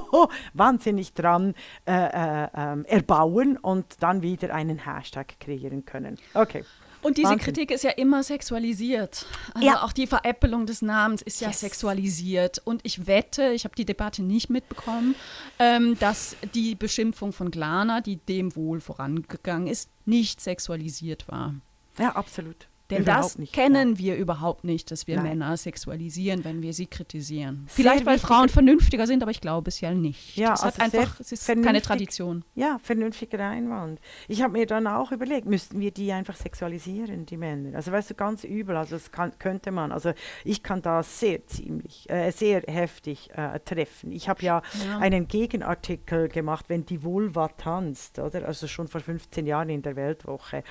wahnsinnig 0.54 1.14
dran 1.14 1.54
äh, 1.86 1.92
äh, 1.92 2.48
ähm, 2.56 2.84
erbauen 2.86 3.56
und 3.58 4.02
dann 4.02 4.22
wieder 4.22 4.54
einen 4.54 4.84
Hashtag 4.84 5.38
kreieren 5.40 5.84
können. 5.84 6.16
Okay. 6.34 6.64
Und 7.04 7.18
diese 7.18 7.28
Wahnsinn. 7.28 7.44
Kritik 7.44 7.70
ist 7.70 7.84
ja 7.84 7.90
immer 7.90 8.22
sexualisiert. 8.22 9.26
Also 9.54 9.66
ja. 9.66 9.82
auch 9.82 9.92
die 9.92 10.06
Veräppelung 10.06 10.66
des 10.66 10.82
Namens 10.82 11.22
ist 11.22 11.40
ja 11.40 11.48
yes. 11.48 11.60
sexualisiert. 11.60 12.62
Und 12.64 12.80
ich 12.82 13.06
wette, 13.06 13.52
ich 13.52 13.64
habe 13.64 13.74
die 13.76 13.84
Debatte 13.84 14.22
nicht 14.22 14.50
mitbekommen, 14.50 15.14
ähm, 15.58 15.98
dass 15.98 16.36
die 16.54 16.74
Beschimpfung 16.74 17.32
von 17.32 17.50
Glana, 17.50 18.00
die 18.00 18.16
dem 18.16 18.56
wohl 18.56 18.80
vorangegangen 18.80 19.68
ist, 19.68 19.90
nicht 20.06 20.40
sexualisiert 20.40 21.28
war. 21.28 21.54
Ja, 21.98 22.16
absolut. 22.16 22.66
Denn 22.90 23.02
überhaupt 23.02 23.24
das 23.24 23.38
nicht, 23.38 23.52
kennen 23.54 23.92
ja. 23.92 23.98
wir 23.98 24.16
überhaupt 24.16 24.64
nicht, 24.64 24.90
dass 24.90 25.06
wir 25.06 25.16
Nein. 25.16 25.38
Männer 25.38 25.56
sexualisieren, 25.56 26.44
wenn 26.44 26.60
wir 26.60 26.74
sie 26.74 26.86
kritisieren. 26.86 27.64
Vielleicht, 27.66 28.04
weil 28.04 28.18
Frauen 28.18 28.50
vernünftiger 28.50 29.06
sind, 29.06 29.22
aber 29.22 29.30
ich 29.30 29.40
glaube 29.40 29.70
es 29.70 29.80
ja 29.80 29.92
nicht. 29.94 30.36
Ja, 30.36 30.50
das 30.50 30.62
also 30.64 30.82
einfach, 30.82 31.18
es 31.18 31.32
ist 31.32 31.46
keine 31.46 31.80
Tradition. 31.80 32.44
Ja, 32.54 32.78
vernünftiger 32.82 33.38
Einwand. 33.40 34.00
Ich 34.28 34.42
habe 34.42 34.52
mir 34.52 34.66
dann 34.66 34.86
auch 34.86 35.12
überlegt, 35.12 35.46
müssten 35.46 35.80
wir 35.80 35.92
die 35.92 36.12
einfach 36.12 36.36
sexualisieren, 36.36 37.24
die 37.24 37.38
Männer? 37.38 37.74
Also 37.74 37.90
weißt 37.90 38.10
du, 38.10 38.14
ganz 38.14 38.44
übel, 38.44 38.76
also 38.76 38.96
das 38.96 39.10
kann, 39.10 39.32
könnte 39.38 39.70
man. 39.70 39.90
Also 39.90 40.12
ich 40.44 40.62
kann 40.62 40.82
da 40.82 41.02
sehr 41.02 41.46
ziemlich, 41.46 42.08
äh, 42.10 42.30
sehr 42.32 42.64
heftig 42.66 43.30
äh, 43.34 43.60
treffen. 43.60 44.12
Ich 44.12 44.28
habe 44.28 44.42
ja, 44.42 44.60
ja, 44.86 44.98
einen 44.98 45.26
Gegenartikel 45.26 46.28
gemacht, 46.28 46.66
wenn 46.68 46.84
die 46.84 47.02
Vulva 47.02 47.48
tanzt, 47.48 48.18
oder? 48.18 48.46
Also 48.46 48.66
schon 48.66 48.88
vor 48.88 49.00
15 49.00 49.46
Jahren 49.46 49.70
in 49.70 49.80
der 49.80 49.96
Weltwoche. 49.96 50.64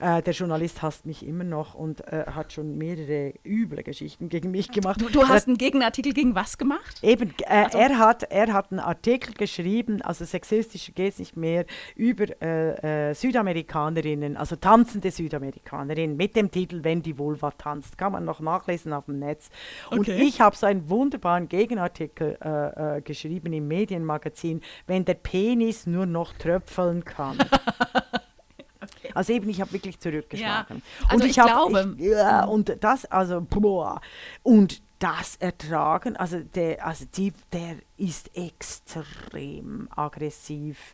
Äh, 0.00 0.22
der 0.22 0.32
Journalist 0.32 0.82
hasst 0.82 1.06
mich 1.06 1.24
immer 1.24 1.44
noch 1.44 1.51
noch 1.52 1.74
und 1.74 2.00
äh, 2.08 2.24
hat 2.26 2.52
schon 2.52 2.76
mehrere 2.76 3.34
üble 3.44 3.82
Geschichten 3.84 4.28
gegen 4.28 4.50
mich 4.50 4.72
gemacht. 4.72 5.00
Du, 5.00 5.08
du 5.08 5.28
hast 5.28 5.46
einen 5.46 5.58
Gegenartikel 5.58 6.12
gegen 6.12 6.34
was 6.34 6.58
gemacht? 6.58 6.98
Eben, 7.02 7.34
äh, 7.42 7.64
also. 7.64 7.78
er, 7.78 7.98
hat, 7.98 8.22
er 8.24 8.52
hat 8.52 8.72
einen 8.72 8.80
Artikel 8.80 9.34
geschrieben, 9.34 10.02
also 10.02 10.24
sexistischer 10.24 10.92
geht 10.92 11.12
es 11.12 11.18
nicht 11.20 11.36
mehr, 11.36 11.66
über 11.94 12.24
äh, 12.42 13.10
äh, 13.10 13.14
Südamerikanerinnen, 13.14 14.36
also 14.36 14.56
tanzende 14.56 15.10
Südamerikanerinnen 15.10 16.16
mit 16.16 16.34
dem 16.34 16.50
Titel 16.50 16.82
Wenn 16.82 17.02
die 17.02 17.16
Vulva 17.16 17.52
tanzt. 17.52 17.98
Kann 17.98 18.12
man 18.12 18.24
noch 18.24 18.40
nachlesen 18.40 18.92
auf 18.92 19.04
dem 19.04 19.18
Netz. 19.18 19.50
Und 19.90 20.00
okay. 20.00 20.22
ich 20.22 20.40
habe 20.40 20.56
so 20.56 20.66
einen 20.66 20.88
wunderbaren 20.88 21.48
Gegenartikel 21.48 22.38
äh, 22.42 22.96
äh, 22.96 23.00
geschrieben 23.02 23.52
im 23.52 23.68
Medienmagazin, 23.68 24.62
wenn 24.86 25.04
der 25.04 25.14
Penis 25.14 25.86
nur 25.86 26.06
noch 26.06 26.32
tröpfeln 26.32 27.04
kann. 27.04 27.36
Also 29.14 29.32
eben, 29.32 29.48
ich 29.48 29.60
habe 29.60 29.72
wirklich 29.72 29.98
zurückgeschlagen. 29.98 30.82
Ja, 31.00 31.08
also 31.08 31.14
und 31.16 31.24
ich, 31.24 31.30
ich 31.30 31.38
hab, 31.38 31.46
glaube. 31.48 31.94
Ich, 31.98 32.06
ja, 32.06 32.44
und 32.44 32.76
das, 32.80 33.04
also, 33.06 33.40
boah. 33.40 34.00
Und 34.42 34.82
das 34.98 35.36
ertragen, 35.36 36.16
also 36.16 36.38
der, 36.38 36.86
also 36.86 37.04
die, 37.16 37.32
der 37.52 37.76
ist 38.02 38.36
extrem 38.36 39.88
aggressiv. 39.94 40.92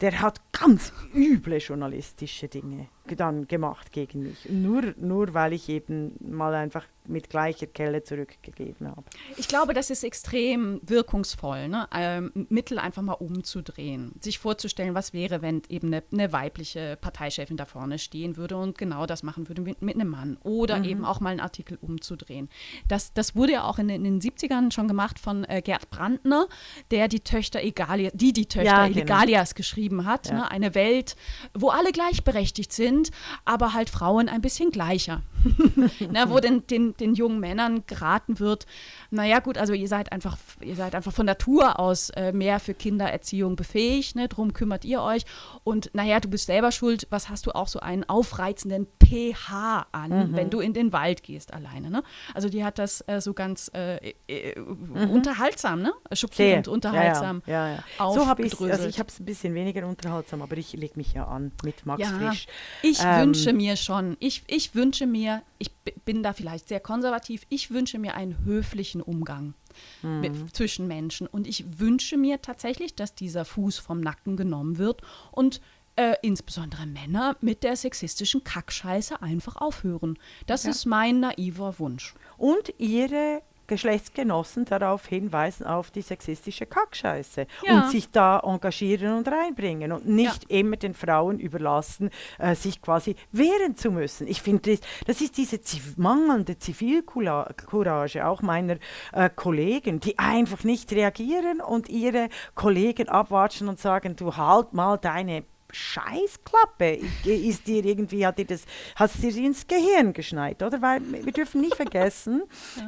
Der 0.00 0.20
hat 0.20 0.40
ganz 0.50 0.92
üble 1.14 1.58
journalistische 1.58 2.48
Dinge 2.48 2.88
dann 3.16 3.48
gemacht 3.48 3.92
gegen 3.92 4.22
mich. 4.22 4.48
Nur, 4.48 4.94
nur 4.96 5.34
weil 5.34 5.52
ich 5.52 5.68
eben 5.68 6.12
mal 6.20 6.54
einfach 6.54 6.84
mit 7.06 7.30
gleicher 7.30 7.66
Kelle 7.66 8.02
zurückgegeben 8.02 8.86
habe. 8.86 9.04
Ich 9.38 9.48
glaube, 9.48 9.72
das 9.72 9.88
ist 9.88 10.04
extrem 10.04 10.80
wirkungsvoll, 10.82 11.68
ne? 11.68 11.88
ähm, 11.94 12.46
Mittel 12.50 12.78
einfach 12.78 13.00
mal 13.00 13.14
umzudrehen. 13.14 14.12
Sich 14.20 14.38
vorzustellen, 14.38 14.94
was 14.94 15.14
wäre, 15.14 15.40
wenn 15.40 15.62
eben 15.70 15.88
eine, 15.88 16.02
eine, 16.12 16.32
weibliche 16.32 16.98
Parteichefin 17.00 17.56
da 17.56 17.64
vorne 17.64 17.98
stehen 17.98 18.36
würde 18.36 18.56
und 18.58 18.76
genau 18.76 19.06
das 19.06 19.22
machen 19.22 19.48
würde 19.48 19.62
mit, 19.62 19.80
mit 19.80 19.94
einem 19.94 20.08
Mann. 20.08 20.36
Oder 20.42 20.78
mhm. 20.78 20.84
eben 20.84 21.04
auch 21.04 21.20
mal 21.20 21.30
einen 21.30 21.40
Artikel 21.40 21.78
umzudrehen. 21.80 22.50
Das, 22.88 23.14
das 23.14 23.34
wurde 23.34 23.52
ja 23.52 23.64
auch 23.64 23.78
in, 23.78 23.88
in 23.88 24.04
den 24.04 24.20
70ern 24.20 24.70
schon 24.72 24.88
gemacht 24.88 25.18
von 25.18 25.44
äh, 25.44 25.62
Gerd 25.62 25.88
Brandner, 25.90 26.47
der 26.90 27.08
die 27.08 27.20
Töchter 27.20 27.62
Egalia, 27.62 28.10
die 28.14 28.32
die 28.32 28.46
Töchter 28.46 28.64
ja, 28.64 28.88
genau. 28.88 29.00
Egalias 29.00 29.54
geschrieben 29.54 30.04
hat. 30.04 30.28
Ja. 30.28 30.34
Ne? 30.34 30.50
Eine 30.50 30.74
Welt, 30.74 31.16
wo 31.54 31.70
alle 31.70 31.92
gleichberechtigt 31.92 32.72
sind, 32.72 33.10
aber 33.44 33.74
halt 33.74 33.90
Frauen 33.90 34.28
ein 34.28 34.40
bisschen 34.40 34.70
gleicher. 34.70 35.22
Na, 36.10 36.30
wo 36.30 36.40
den, 36.40 36.66
den, 36.66 36.96
den 36.96 37.14
jungen 37.14 37.40
Männern 37.40 37.84
geraten 37.86 38.40
wird, 38.40 38.66
naja 39.10 39.38
gut, 39.38 39.56
also 39.56 39.72
ihr 39.72 39.88
seid 39.88 40.12
einfach, 40.12 40.36
ihr 40.60 40.76
seid 40.76 40.94
einfach 40.94 41.12
von 41.12 41.26
Natur 41.26 41.78
aus 41.78 42.10
äh, 42.10 42.32
mehr 42.32 42.60
für 42.60 42.74
Kindererziehung 42.74 43.56
befähigt, 43.56 44.16
ne? 44.16 44.28
drum 44.28 44.52
kümmert 44.52 44.84
ihr 44.84 45.02
euch. 45.02 45.24
Und 45.64 45.90
naja, 45.94 46.20
du 46.20 46.28
bist 46.28 46.46
selber 46.46 46.72
schuld, 46.72 47.06
was 47.10 47.28
hast 47.28 47.46
du 47.46 47.52
auch 47.52 47.68
so 47.68 47.80
einen 47.80 48.08
aufreizenden 48.08 48.86
pH 49.02 49.86
an, 49.92 50.30
mhm. 50.30 50.36
wenn 50.36 50.50
du 50.50 50.60
in 50.60 50.72
den 50.72 50.92
Wald 50.92 51.22
gehst 51.22 51.52
alleine. 51.54 51.90
Ne? 51.90 52.02
Also 52.34 52.48
die 52.48 52.64
hat 52.64 52.78
das 52.78 53.02
äh, 53.06 53.20
so 53.20 53.34
ganz 53.34 53.70
äh, 53.74 54.14
äh 54.28 54.58
mhm. 54.58 55.10
unterhaltsam, 55.10 55.82
ne? 55.82 55.92
Sehr. 56.38 56.68
unterhaltsam 56.68 57.42
ja, 57.46 57.68
ja, 57.68 57.84
ja, 57.98 58.12
So 58.12 58.26
habe 58.26 58.42
ich 58.42 58.58
also 58.60 58.86
ich 58.86 58.98
habe 58.98 59.08
es 59.08 59.20
ein 59.20 59.24
bisschen 59.24 59.54
weniger 59.54 59.86
unterhaltsam, 59.86 60.42
aber 60.42 60.56
ich 60.56 60.72
lege 60.72 60.94
mich 60.96 61.12
ja 61.12 61.26
an 61.26 61.52
mit 61.62 61.86
Max 61.86 62.00
ja, 62.00 62.08
Frisch. 62.08 62.46
Ich 62.82 63.00
ähm, 63.02 63.20
wünsche 63.20 63.52
mir 63.52 63.76
schon, 63.76 64.16
ich, 64.20 64.42
ich 64.46 64.74
wünsche 64.74 65.06
mir, 65.06 65.42
ich 65.58 65.70
bin 66.04 66.22
da 66.22 66.32
vielleicht 66.32 66.68
sehr 66.68 66.80
konservativ, 66.80 67.42
ich 67.48 67.70
wünsche 67.70 67.98
mir 67.98 68.14
einen 68.14 68.44
höflichen 68.44 69.02
Umgang 69.02 69.54
mhm. 70.02 70.20
mit, 70.20 70.56
zwischen 70.56 70.86
Menschen. 70.86 71.26
Und 71.26 71.46
ich 71.46 71.78
wünsche 71.78 72.16
mir 72.16 72.40
tatsächlich, 72.42 72.94
dass 72.94 73.14
dieser 73.14 73.44
Fuß 73.44 73.78
vom 73.78 74.00
Nacken 74.00 74.36
genommen 74.36 74.78
wird 74.78 75.02
und 75.32 75.60
äh, 75.96 76.14
insbesondere 76.22 76.86
Männer 76.86 77.36
mit 77.40 77.64
der 77.64 77.74
sexistischen 77.74 78.44
Kackscheiße 78.44 79.20
einfach 79.20 79.56
aufhören. 79.56 80.18
Das 80.46 80.64
ja. 80.64 80.70
ist 80.70 80.86
mein 80.86 81.20
naiver 81.20 81.78
Wunsch. 81.78 82.14
Und 82.36 82.72
ihre 82.78 83.42
Geschlechtsgenossen 83.68 84.64
darauf 84.64 85.06
hinweisen, 85.06 85.64
auf 85.66 85.92
die 85.92 86.02
sexistische 86.02 86.66
Kackscheiße 86.66 87.46
Ja. 87.64 87.74
und 87.74 87.90
sich 87.90 88.10
da 88.10 88.40
engagieren 88.40 89.16
und 89.18 89.28
reinbringen 89.28 89.92
und 89.92 90.06
nicht 90.08 90.50
immer 90.50 90.76
den 90.76 90.94
Frauen 90.94 91.38
überlassen, 91.38 92.10
äh, 92.38 92.54
sich 92.56 92.82
quasi 92.82 93.14
wehren 93.30 93.76
zu 93.76 93.90
müssen. 93.92 94.26
Ich 94.26 94.42
finde, 94.42 94.72
das, 94.72 94.80
das 95.06 95.20
ist 95.20 95.36
diese 95.36 95.60
ziv 95.60 95.96
mangelnde 95.96 96.58
Zivilcourage 96.58 98.26
auch 98.26 98.42
meiner 98.42 98.78
äh, 99.12 99.30
Kollegen, 99.34 100.00
die 100.00 100.18
einfach 100.18 100.64
nicht 100.64 100.90
reagieren 100.92 101.60
und 101.60 101.88
ihre 101.88 102.28
Kollegen 102.54 103.08
abwatschen 103.08 103.68
und 103.68 103.78
sagen, 103.78 104.16
du 104.16 104.36
halt 104.36 104.72
mal 104.72 104.96
deine 104.96 105.44
Scheißklappe. 105.70 107.00
Ist 107.24 107.66
dir 107.66 107.84
irgendwie, 107.84 108.26
hat 108.26 108.38
dir 108.38 108.46
das, 108.46 108.64
hast 108.96 109.22
dir 109.22 109.34
ins 109.36 109.66
Gehirn 109.66 110.12
geschneit, 110.12 110.62
oder? 110.62 110.80
Weil 110.82 111.00
wir 111.24 111.32
dürfen 111.32 111.60
nicht 111.60 111.76
vergessen, 111.76 112.42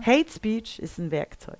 Hate 0.04 0.30
Speech 0.30 0.78
ist 0.78 0.98
ein 0.98 1.10
Werkzeug. 1.10 1.58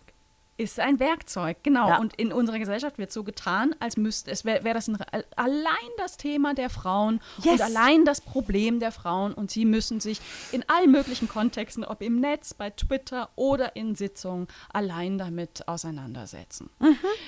Ist 0.60 0.78
ein 0.80 1.00
Werkzeug, 1.00 1.58
genau. 1.62 1.88
Ja. 1.88 1.98
Und 1.98 2.14
in 2.16 2.32
unserer 2.32 2.58
Gesellschaft 2.58 2.98
wird 2.98 3.10
so 3.12 3.24
getan, 3.24 3.74
als 3.80 3.96
müsste 3.96 4.30
es, 4.30 4.44
wäre 4.44 4.62
wär 4.64 4.74
das 4.74 4.88
ein, 4.88 4.98
allein 5.36 5.66
das 5.98 6.16
Thema 6.16 6.54
der 6.54 6.70
Frauen 6.70 7.20
Yes. 7.42 7.54
und 7.54 7.62
allein 7.62 8.04
das 8.04 8.20
Problem 8.20 8.78
der 8.80 8.92
Frauen. 8.92 9.32
Und 9.34 9.50
sie 9.50 9.64
müssen 9.64 10.00
sich 10.00 10.20
in 10.52 10.64
allen 10.68 10.90
möglichen 10.90 11.28
Kontexten, 11.28 11.84
ob 11.84 12.02
im 12.02 12.20
Netz, 12.20 12.54
bei 12.54 12.70
Twitter 12.70 13.30
oder 13.36 13.74
in 13.76 13.94
Sitzungen, 13.94 14.46
allein 14.72 15.18
damit 15.18 15.66
auseinandersetzen. 15.68 16.70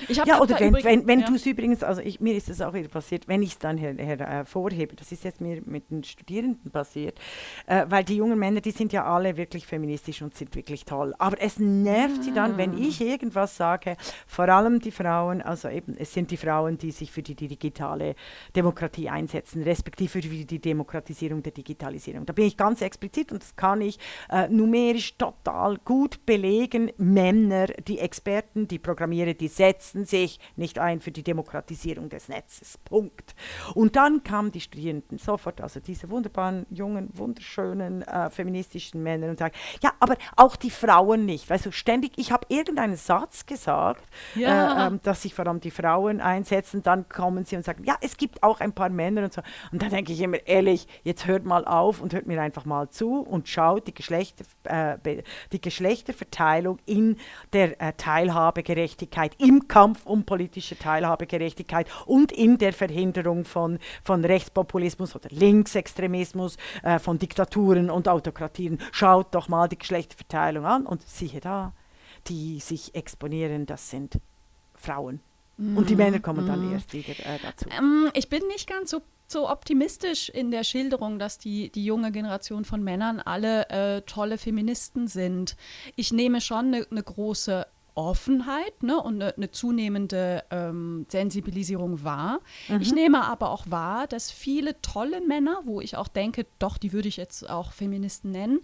Ich 0.08 0.18
hab- 0.20 0.26
Ja, 0.28 0.40
oder 0.40 0.58
wenn, 0.60 0.68
übrigens- 0.68 0.84
wenn, 0.84 1.06
wenn 1.06 1.20
ja. 1.20 1.26
du 1.26 1.34
es 1.34 1.46
übrigens, 1.46 1.82
also 1.82 2.00
ich, 2.00 2.20
mir 2.20 2.34
ist 2.34 2.48
es 2.48 2.60
auch 2.60 2.74
wieder 2.74 2.88
passiert, 2.88 3.28
wenn 3.28 3.42
ich 3.42 3.50
es 3.52 3.58
dann 3.58 3.78
her, 3.78 3.94
her, 3.96 4.18
hervorhebe, 4.18 4.94
das 4.96 5.12
ist 5.12 5.24
jetzt 5.24 5.40
mir 5.40 5.62
mit 5.64 5.90
den 5.90 6.04
Studierenden 6.04 6.70
passiert, 6.70 7.18
äh, 7.66 7.86
weil 7.88 8.04
die 8.04 8.16
jungen 8.16 8.38
Männer, 8.38 8.60
die 8.60 8.70
sind 8.70 8.92
ja 8.92 9.04
alle 9.04 9.36
wirklich 9.36 9.66
feministisch 9.66 10.22
und 10.22 10.34
sind 10.34 10.54
wirklich 10.54 10.84
toll. 10.84 11.14
Aber 11.18 11.40
es 11.40 11.58
nervt 11.58 12.24
sie 12.24 12.32
dann, 12.32 12.56
wenn 12.56 12.76
ich 12.76 12.98
irgendwas 13.22 13.56
sage, 13.56 13.96
vor 14.26 14.48
allem 14.48 14.80
die 14.80 14.90
Frauen, 14.90 15.40
also 15.42 15.68
eben, 15.68 15.96
es 15.96 16.12
sind 16.12 16.30
die 16.30 16.36
Frauen, 16.36 16.76
die 16.76 16.90
sich 16.90 17.10
für 17.12 17.22
die, 17.22 17.34
die 17.34 17.48
digitale 17.48 18.14
Demokratie 18.54 19.08
einsetzen, 19.08 19.62
respektive 19.62 20.10
für 20.10 20.20
die, 20.20 20.58
Demokratisierung 20.58 21.42
der 21.42 21.52
Digitalisierung. 21.52 22.26
Da 22.26 22.32
bin 22.32 22.46
ich 22.46 22.56
ganz 22.56 22.82
explizit 22.82 23.32
und 23.32 23.42
das 23.42 23.56
kann 23.56 23.80
ich 23.80 23.98
äh, 24.30 24.48
numerisch 24.48 25.16
total 25.16 25.78
gut 25.78 26.24
belegen. 26.26 26.90
Männer, 26.96 27.66
die 27.66 27.98
Experten, 27.98 28.68
die 28.68 28.78
Programmierer, 28.78 29.34
die 29.34 29.48
setzen 29.48 30.04
sich 30.04 30.38
nicht 30.56 30.78
ein 30.78 31.00
für 31.00 31.12
die 31.12 31.22
Demokratisierung 31.22 32.08
des 32.08 32.28
Netzes. 32.28 32.78
Punkt. 32.78 33.34
Und 33.74 33.96
dann 33.96 34.22
kamen 34.24 34.52
die 34.52 34.60
Studierenden 34.60 35.18
sofort, 35.18 35.60
also 35.60 35.80
diese 35.80 36.10
wunderbaren, 36.10 36.66
jungen, 36.70 37.10
wunderschönen, 37.12 38.02
äh, 38.02 38.30
feministischen 38.30 39.02
Männer 39.02 39.28
und 39.28 39.38
sagen, 39.38 39.54
ja, 39.82 39.92
aber 40.00 40.16
auch 40.36 40.56
die 40.56 40.70
Frauen 40.70 41.24
nicht. 41.24 41.48
Weißt 41.48 41.66
du, 41.66 41.72
ständig, 41.72 42.12
ich 42.16 42.32
habe 42.32 42.46
irgendeinen 42.48 42.96
Satz 43.06 43.46
gesagt, 43.46 44.04
Ja. 44.34 44.84
äh, 44.84 44.86
ähm, 44.86 45.00
dass 45.02 45.22
sich 45.22 45.34
vor 45.34 45.46
allem 45.46 45.60
die 45.60 45.70
Frauen 45.70 46.20
einsetzen, 46.20 46.82
dann 46.82 47.08
kommen 47.08 47.44
sie 47.44 47.56
und 47.56 47.64
sagen, 47.64 47.84
ja, 47.84 47.96
es 48.00 48.16
gibt 48.16 48.42
auch 48.42 48.60
ein 48.60 48.72
paar 48.72 48.88
Männer 48.88 49.24
und 49.24 49.32
so. 49.32 49.42
Und 49.72 49.82
dann 49.82 49.90
denke 49.90 50.12
ich 50.12 50.20
immer, 50.20 50.38
ehrlich, 50.46 50.86
jetzt 51.02 51.26
hört 51.26 51.44
mal 51.44 51.64
auf 51.64 52.00
und 52.00 52.12
hört 52.14 52.26
mir 52.26 52.40
einfach 52.40 52.64
mal 52.64 52.88
zu 52.90 53.20
und 53.20 53.48
schaut 53.48 53.86
die, 53.86 53.94
Geschlechter, 53.94 54.44
äh, 54.64 55.22
die 55.52 55.60
Geschlechterverteilung 55.60 56.78
in 56.86 57.16
der 57.52 57.80
äh, 57.80 57.92
Teilhabegerechtigkeit, 57.96 59.34
im 59.38 59.68
Kampf 59.68 60.06
um 60.06 60.24
politische 60.24 60.78
Teilhabegerechtigkeit 60.78 61.88
und 62.06 62.32
in 62.32 62.58
der 62.58 62.72
Verhinderung 62.72 63.44
von, 63.44 63.78
von 64.04 64.24
Rechtspopulismus 64.24 65.14
oder 65.14 65.28
Linksextremismus, 65.30 66.56
äh, 66.82 66.98
von 66.98 67.18
Diktaturen 67.18 67.90
und 67.90 68.08
Autokratien. 68.08 68.78
Schaut 68.92 69.34
doch 69.34 69.48
mal 69.48 69.68
die 69.68 69.78
Geschlechterverteilung 69.78 70.64
an 70.64 70.86
und 70.86 71.02
siehe 71.02 71.40
da, 71.40 71.72
die 72.28 72.60
sich 72.60 72.94
exponieren, 72.94 73.66
das 73.66 73.90
sind 73.90 74.18
Frauen. 74.74 75.20
Und 75.58 75.90
die 75.90 75.96
Männer 75.96 76.18
kommen 76.18 76.46
dann 76.46 76.72
erst 76.72 76.92
wieder 76.92 77.12
äh, 77.20 77.38
dazu. 77.40 77.66
Ähm, 77.78 78.10
ich 78.14 78.28
bin 78.28 78.46
nicht 78.48 78.68
ganz 78.68 78.90
so, 78.90 79.02
so 79.28 79.48
optimistisch 79.48 80.28
in 80.28 80.50
der 80.50 80.64
Schilderung, 80.64 81.18
dass 81.18 81.38
die, 81.38 81.70
die 81.70 81.84
junge 81.84 82.10
Generation 82.10 82.64
von 82.64 82.82
Männern 82.82 83.20
alle 83.20 83.68
äh, 83.68 84.02
tolle 84.02 84.38
Feministen 84.38 85.06
sind. 85.06 85.56
Ich 85.94 86.12
nehme 86.12 86.40
schon 86.40 86.74
eine 86.74 86.86
ne 86.90 87.02
große 87.02 87.66
Offenheit 87.94 88.82
ne, 88.82 89.00
und 89.00 89.22
eine 89.22 89.34
ne 89.36 89.50
zunehmende 89.50 90.44
ähm, 90.50 91.06
Sensibilisierung 91.08 92.04
wahr. 92.04 92.40
Ich 92.80 92.92
nehme 92.92 93.24
aber 93.24 93.50
auch 93.50 93.64
wahr, 93.68 94.06
dass 94.06 94.30
viele 94.30 94.80
tolle 94.82 95.20
Männer, 95.20 95.60
wo 95.64 95.80
ich 95.80 95.96
auch 95.96 96.08
denke, 96.08 96.46
doch, 96.58 96.78
die 96.78 96.92
würde 96.92 97.08
ich 97.08 97.16
jetzt 97.16 97.48
auch 97.48 97.72
Feministen 97.72 98.30
nennen, 98.30 98.60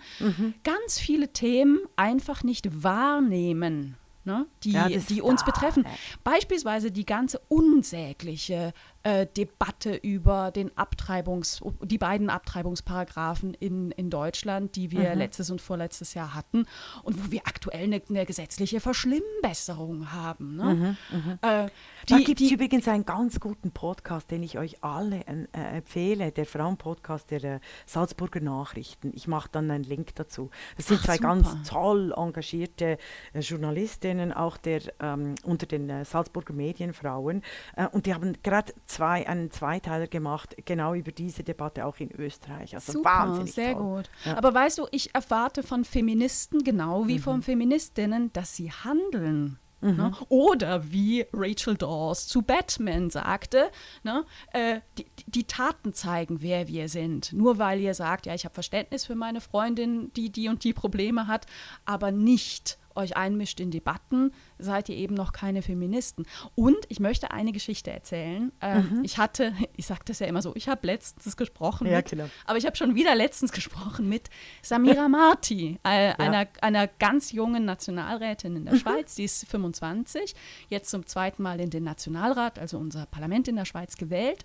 ganz 0.65 0.99
viele 0.99 1.33
Themen 1.33 1.79
einfach 1.97 2.43
nicht 2.43 2.83
wahrnehmen. 2.83 3.97
Ne, 4.25 4.45
die, 4.63 4.73
Ja, 4.73 4.89
die 4.89 5.23
uns 5.23 5.41
da, 5.41 5.47
betreffen. 5.47 5.85
ne? 5.85 5.89
Beispielsweise 6.23 6.91
die 6.91 7.07
ganze 7.07 7.41
unsägliche 7.49 8.75
äh, 9.05 9.27
Debatte 9.27 9.95
über 9.95 10.51
den 10.51 10.77
Abtreibungs, 10.77 11.61
die 11.83 11.99
beiden 11.99 12.31
Abtreibungsparagraphen 12.31 13.55
in, 13.55 13.91
in 13.93 14.11
Deutschland, 14.11 14.77
die 14.77 14.91
wir 14.91 15.11
Mhm. 15.13 15.19
letztes 15.19 15.51
und 15.51 15.61
vorletztes 15.61 16.15
Jahr 16.15 16.35
hatten 16.35 16.67
und 17.05 17.25
wo 17.27 17.31
wir 17.31 17.43
aktuell 17.47 17.85
eine, 17.85 18.03
eine 18.09 18.27
gesetzliche 18.27 18.81
Verschlimmbesserung 18.81 20.13
haben. 20.13 20.57
Ne? 20.57 20.97
Äh, 21.13 21.17
Mhm, 21.17 21.39
Da 21.43 22.17
die, 22.19 22.25
gibt 22.25 22.41
es 22.41 22.51
übrigens 22.51 22.89
einen 22.89 23.05
ganz 23.05 23.39
guten 23.41 23.71
Podcast, 23.71 24.31
den 24.31 24.43
ich 24.43 24.59
euch 24.59 24.83
alle 24.83 25.27
äh, 25.27 25.47
äh, 25.53 25.77
empfehle, 25.79 26.33
der 26.33 26.47
Frauenpodcast 26.47 27.31
der 27.31 27.45
äh, 27.45 27.61
Salzburger 27.87 28.41
Nachrichten. 28.41 29.13
Ich 29.15 29.29
mache 29.29 29.49
dann 29.53 29.71
einen 29.71 29.85
Link 29.85 30.15
dazu. 30.17 30.51
Das 30.77 30.87
sind 30.87 30.99
Ach, 31.01 31.05
zwei 31.07 31.17
super. 31.17 31.29
ganz 31.29 31.69
toll 31.69 32.13
engagierte 32.17 32.99
äh, 33.33 33.41
Journalistinnen, 33.41 34.33
auch 34.33 34.57
der, 34.57 34.81
ähm, 35.01 35.35
unter 35.45 35.67
den 35.67 35.89
äh, 35.91 36.05
Salzburger 36.05 36.53
Medienfrauen. 36.55 37.43
Äh, 37.77 37.87
und 37.89 38.07
die 38.07 38.15
haben 38.15 38.35
gerade 38.43 38.73
zwei, 38.89 39.29
einen 39.29 39.51
Zweiteiler 39.51 40.07
gemacht, 40.09 40.57
genau 40.65 40.95
über 40.95 41.13
diese 41.13 41.45
Debatte 41.45 41.87
auch 41.87 41.99
in 41.99 42.11
Österreich. 42.11 42.75
Also 42.75 42.93
Super, 42.93 43.11
wahnsinnig 43.11 43.53
sehr 43.53 43.75
toll. 43.75 43.83
gut. 43.99 44.11
Ja. 44.25 44.37
Aber 44.37 44.53
weißt 44.55 44.79
du, 44.79 44.87
ich 44.91 45.15
erwarte 45.15 45.63
von 45.63 45.85
Feministen 45.85 46.65
genau 46.65 47.05
Mhm. 47.05 47.09
wie 47.09 47.19
von 47.19 47.43
Feministinnen, 47.43 48.33
dass 48.33 48.57
sie 48.57 48.73
handeln. 48.73 49.59
Mhm. 49.81 49.97
Ne? 49.97 50.13
Oder 50.29 50.91
wie 50.91 51.25
Rachel 51.33 51.77
Dawes 51.77 52.27
zu 52.27 52.43
Batman 52.43 53.11
sagte, 53.11 53.71
ne? 54.03 54.25
äh, 54.53 54.81
die, 54.99 55.07
die 55.29 55.45
Taten 55.45 55.93
zeigen, 55.95 56.43
wer 56.43 56.67
wir 56.67 56.89
sind. 56.89 57.33
Nur 57.33 57.59
weil 57.59 57.79
ihr 57.81 57.95
sagt, 57.95 58.27
ja, 58.27 58.35
ich 58.35 58.45
habe 58.45 58.55
Verständnis 58.55 59.05
für 59.07 59.15
meine 59.15 59.41
Freundin, 59.41 60.13
die 60.15 60.31
die 60.31 60.49
und 60.49 60.65
die 60.65 60.73
Probleme 60.73 61.29
hat, 61.29 61.47
aber 61.85 62.11
nicht 62.11 62.77
euch 62.99 63.17
einmischt 63.17 63.61
in 63.61 63.71
Debatten, 63.71 64.33
seid 64.59 64.89
ihr 64.91 64.97
eben 64.97 65.15
noch 65.15 65.33
keine 65.33 65.63
Feministen. 65.63 66.27
Und 66.55 66.77
ich 66.89 67.01
möchte 67.01 67.31
eine 67.31 67.53
Geschichte 67.53 67.91
erzählen. 67.91 68.53
Ähm, 68.61 69.01
Ich 69.03 69.17
hatte, 69.17 69.53
ich 69.77 69.87
sage 69.87 70.01
das 70.05 70.19
ja 70.19 70.27
immer 70.27 70.43
so, 70.43 70.53
ich 70.55 70.69
habe 70.69 70.87
letztens 70.87 71.37
gesprochen 71.37 71.87
Mhm. 71.87 71.93
Ja, 71.93 71.99
mit, 71.99 72.31
aber 72.45 72.59
ich 72.59 72.67
habe 72.67 72.77
schon 72.77 72.95
wieder 72.95 73.15
letztens 73.15 73.53
gesprochen 73.53 74.09
mit 74.09 74.29
Samira 74.63 75.09
Marti, 75.09 75.79
äh, 75.85 76.13
einer, 76.15 76.47
einer 76.61 76.87
ganz 76.87 77.33
jungen 77.33 77.65
Nationalrätin 77.65 78.57
in 78.57 78.65
der 78.65 78.75
Mhm. 78.75 78.79
Schweiz. 78.79 79.15
Die 79.15 79.25
ist 79.25 79.47
25, 79.49 80.35
jetzt 80.69 80.91
zum 80.91 81.07
zweiten 81.07 81.43
Mal 81.43 81.61
in 81.61 81.71
den 81.71 81.85
Nationalrat, 81.85 82.59
also 82.59 82.79
unser 82.79 83.07
Parlament 83.07 83.49
in 83.49 83.57
der 83.57 83.65
Schweiz, 83.65 83.97
gewählt. 83.97 84.45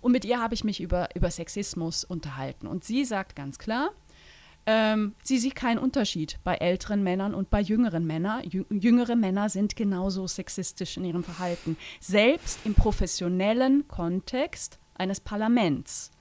Und 0.00 0.12
mit 0.12 0.24
ihr 0.24 0.40
habe 0.40 0.54
ich 0.54 0.64
mich 0.64 0.80
über, 0.80 1.08
über 1.14 1.30
Sexismus 1.30 2.02
unterhalten. 2.04 2.66
Und 2.66 2.82
sie 2.84 3.04
sagt 3.04 3.36
ganz 3.36 3.58
klar, 3.58 3.90
ähm, 4.66 5.14
sie 5.22 5.38
sieht 5.38 5.56
keinen 5.56 5.78
Unterschied 5.78 6.38
bei 6.44 6.54
älteren 6.54 7.02
Männern 7.02 7.34
und 7.34 7.50
bei 7.50 7.60
jüngeren 7.60 8.06
Männern. 8.06 8.44
Jü 8.44 8.64
jüngere 8.70 9.16
Männer 9.16 9.48
sind 9.48 9.74
genauso 9.74 10.26
sexistisch 10.26 10.96
in 10.96 11.04
ihrem 11.04 11.24
Verhalten, 11.24 11.76
selbst 12.00 12.60
im 12.64 12.74
professionellen 12.74 13.88
Kontext 13.88 14.78
eines 14.94 15.20
Parlaments. 15.20 16.11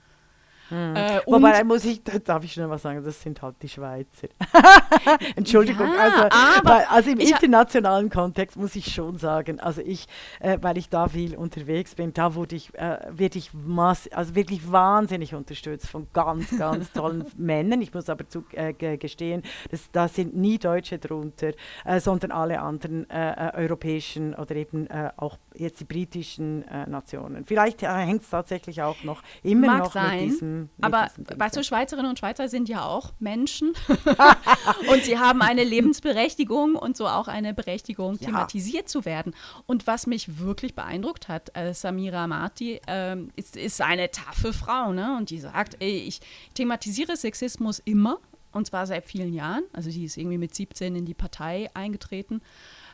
Äh, 0.72 1.20
und- 1.26 1.34
Wobei, 1.44 1.58
da 1.60 1.64
muss 1.64 1.84
ich, 1.86 2.04
da 2.04 2.18
darf 2.20 2.44
ich 2.44 2.54
schnell 2.54 2.70
was 2.70 2.82
sagen, 2.82 3.04
das 3.04 3.22
sind 3.22 3.42
halt 3.42 3.56
die 3.62 3.70
Schweizer. 3.70 4.28
Entschuldigung, 5.36 5.88
Ja, 5.88 6.00
also, 6.02 6.38
aber 6.60 6.90
also 6.92 7.10
im 7.12 7.20
internationalen 7.20 8.10
Kontext 8.10 8.58
muss 8.58 8.76
ich 8.76 8.94
schon 8.94 9.18
sagen, 9.18 9.60
also 9.60 9.82
ich, 9.82 10.08
äh, 10.40 10.58
weil 10.62 10.78
ich 10.78 10.90
da 10.90 11.08
viel 11.08 11.36
unterwegs 11.36 11.96
bin, 11.96 12.14
da 12.14 12.36
wurde 12.36 12.56
ich, 12.56 12.74
äh, 12.76 12.98
werde 13.10 13.38
ich 13.38 13.52
mass 13.54 14.08
also 14.12 14.36
wirklich 14.36 14.72
wahnsinnig 14.72 15.34
unterstützt 15.36 15.88
von 15.90 16.08
ganz, 16.14 16.58
ganz 16.58 16.92
tollen 16.92 17.26
Männern. 17.38 17.82
Ich 17.82 17.94
muss 17.94 18.10
aber 18.10 18.28
zu, 18.28 18.44
äh, 18.54 18.74
ge- 18.74 18.98
gestehen, 18.98 19.44
das, 19.70 19.90
da 19.92 20.08
sind 20.08 20.36
nie 20.36 20.58
Deutsche 20.58 21.00
drunter, 21.00 21.52
äh, 21.86 22.00
sondern 22.00 22.32
alle 22.32 22.62
anderen 22.62 23.10
äh, 23.10 23.32
äh, 23.50 23.54
europäischen 23.56 24.34
oder 24.36 24.56
eben 24.56 24.88
äh, 24.88 25.10
auch 25.18 25.38
jetzt 25.56 25.80
die 25.80 25.86
britischen 25.86 26.68
äh, 26.68 26.88
Nationen. 26.88 27.46
Vielleicht 27.46 27.84
äh, 27.84 27.88
hängt 27.88 28.22
es 28.24 28.30
tatsächlich 28.30 28.82
auch 28.82 29.04
noch 29.04 29.22
immer 29.44 29.68
Mag 29.68 29.80
noch 29.80 29.92
sein, 29.94 30.20
mit 30.22 30.30
diesem. 30.32 30.62
Mit 30.62 30.70
aber 30.82 31.08
diesem 31.18 31.40
weißt 31.40 31.58
du. 31.58 31.64
Schweizerinnen 31.64 32.10
und 32.10 32.20
Schweizer 32.20 32.48
sind 32.48 32.70
ja 32.70 32.86
auch 32.86 33.12
Menschen 33.20 33.74
und 34.92 35.04
sie 35.04 35.18
haben 35.20 35.42
eine 35.42 35.64
Lebensberechtigung 35.64 36.76
und 36.76 36.98
so 36.98 37.08
auch 37.08 37.28
eine 37.28 37.54
Berechtigung, 37.54 38.16
Ja. 38.20 38.28
thematisiert 38.28 38.90
zu 38.90 39.06
werden. 39.06 39.34
Und 39.66 39.88
was 39.88 40.08
mich 40.08 40.40
wirklich 40.40 40.76
beeindruckt 40.76 41.28
hat, 41.28 41.56
äh, 41.56 41.74
Samira 41.74 42.28
Marti 42.28 42.80
ähm, 42.88 43.30
ist, 43.36 43.58
ist 43.58 43.82
eine 43.82 44.12
taffe 44.12 44.54
Frau, 44.54 44.94
ne? 44.94 45.16
Und 45.18 45.30
die 45.30 45.40
sagt, 45.40 45.78
ey, 45.80 45.98
ich 46.00 46.22
thematisiere 46.54 47.16
Sexismus 47.18 47.80
immer. 47.80 48.20
und 48.54 48.68
zwar 48.68 48.86
seit 48.86 49.06
vielen 49.06 49.34
Jahren. 49.34 49.64
Also 49.72 49.90
sie 49.90 50.04
ist 50.04 50.18
irgendwie 50.18 50.38
mit 50.38 50.54
17 50.54 50.96
in 50.96 51.06
die 51.06 51.14
Partei 51.14 51.70
eingetreten. 51.74 52.42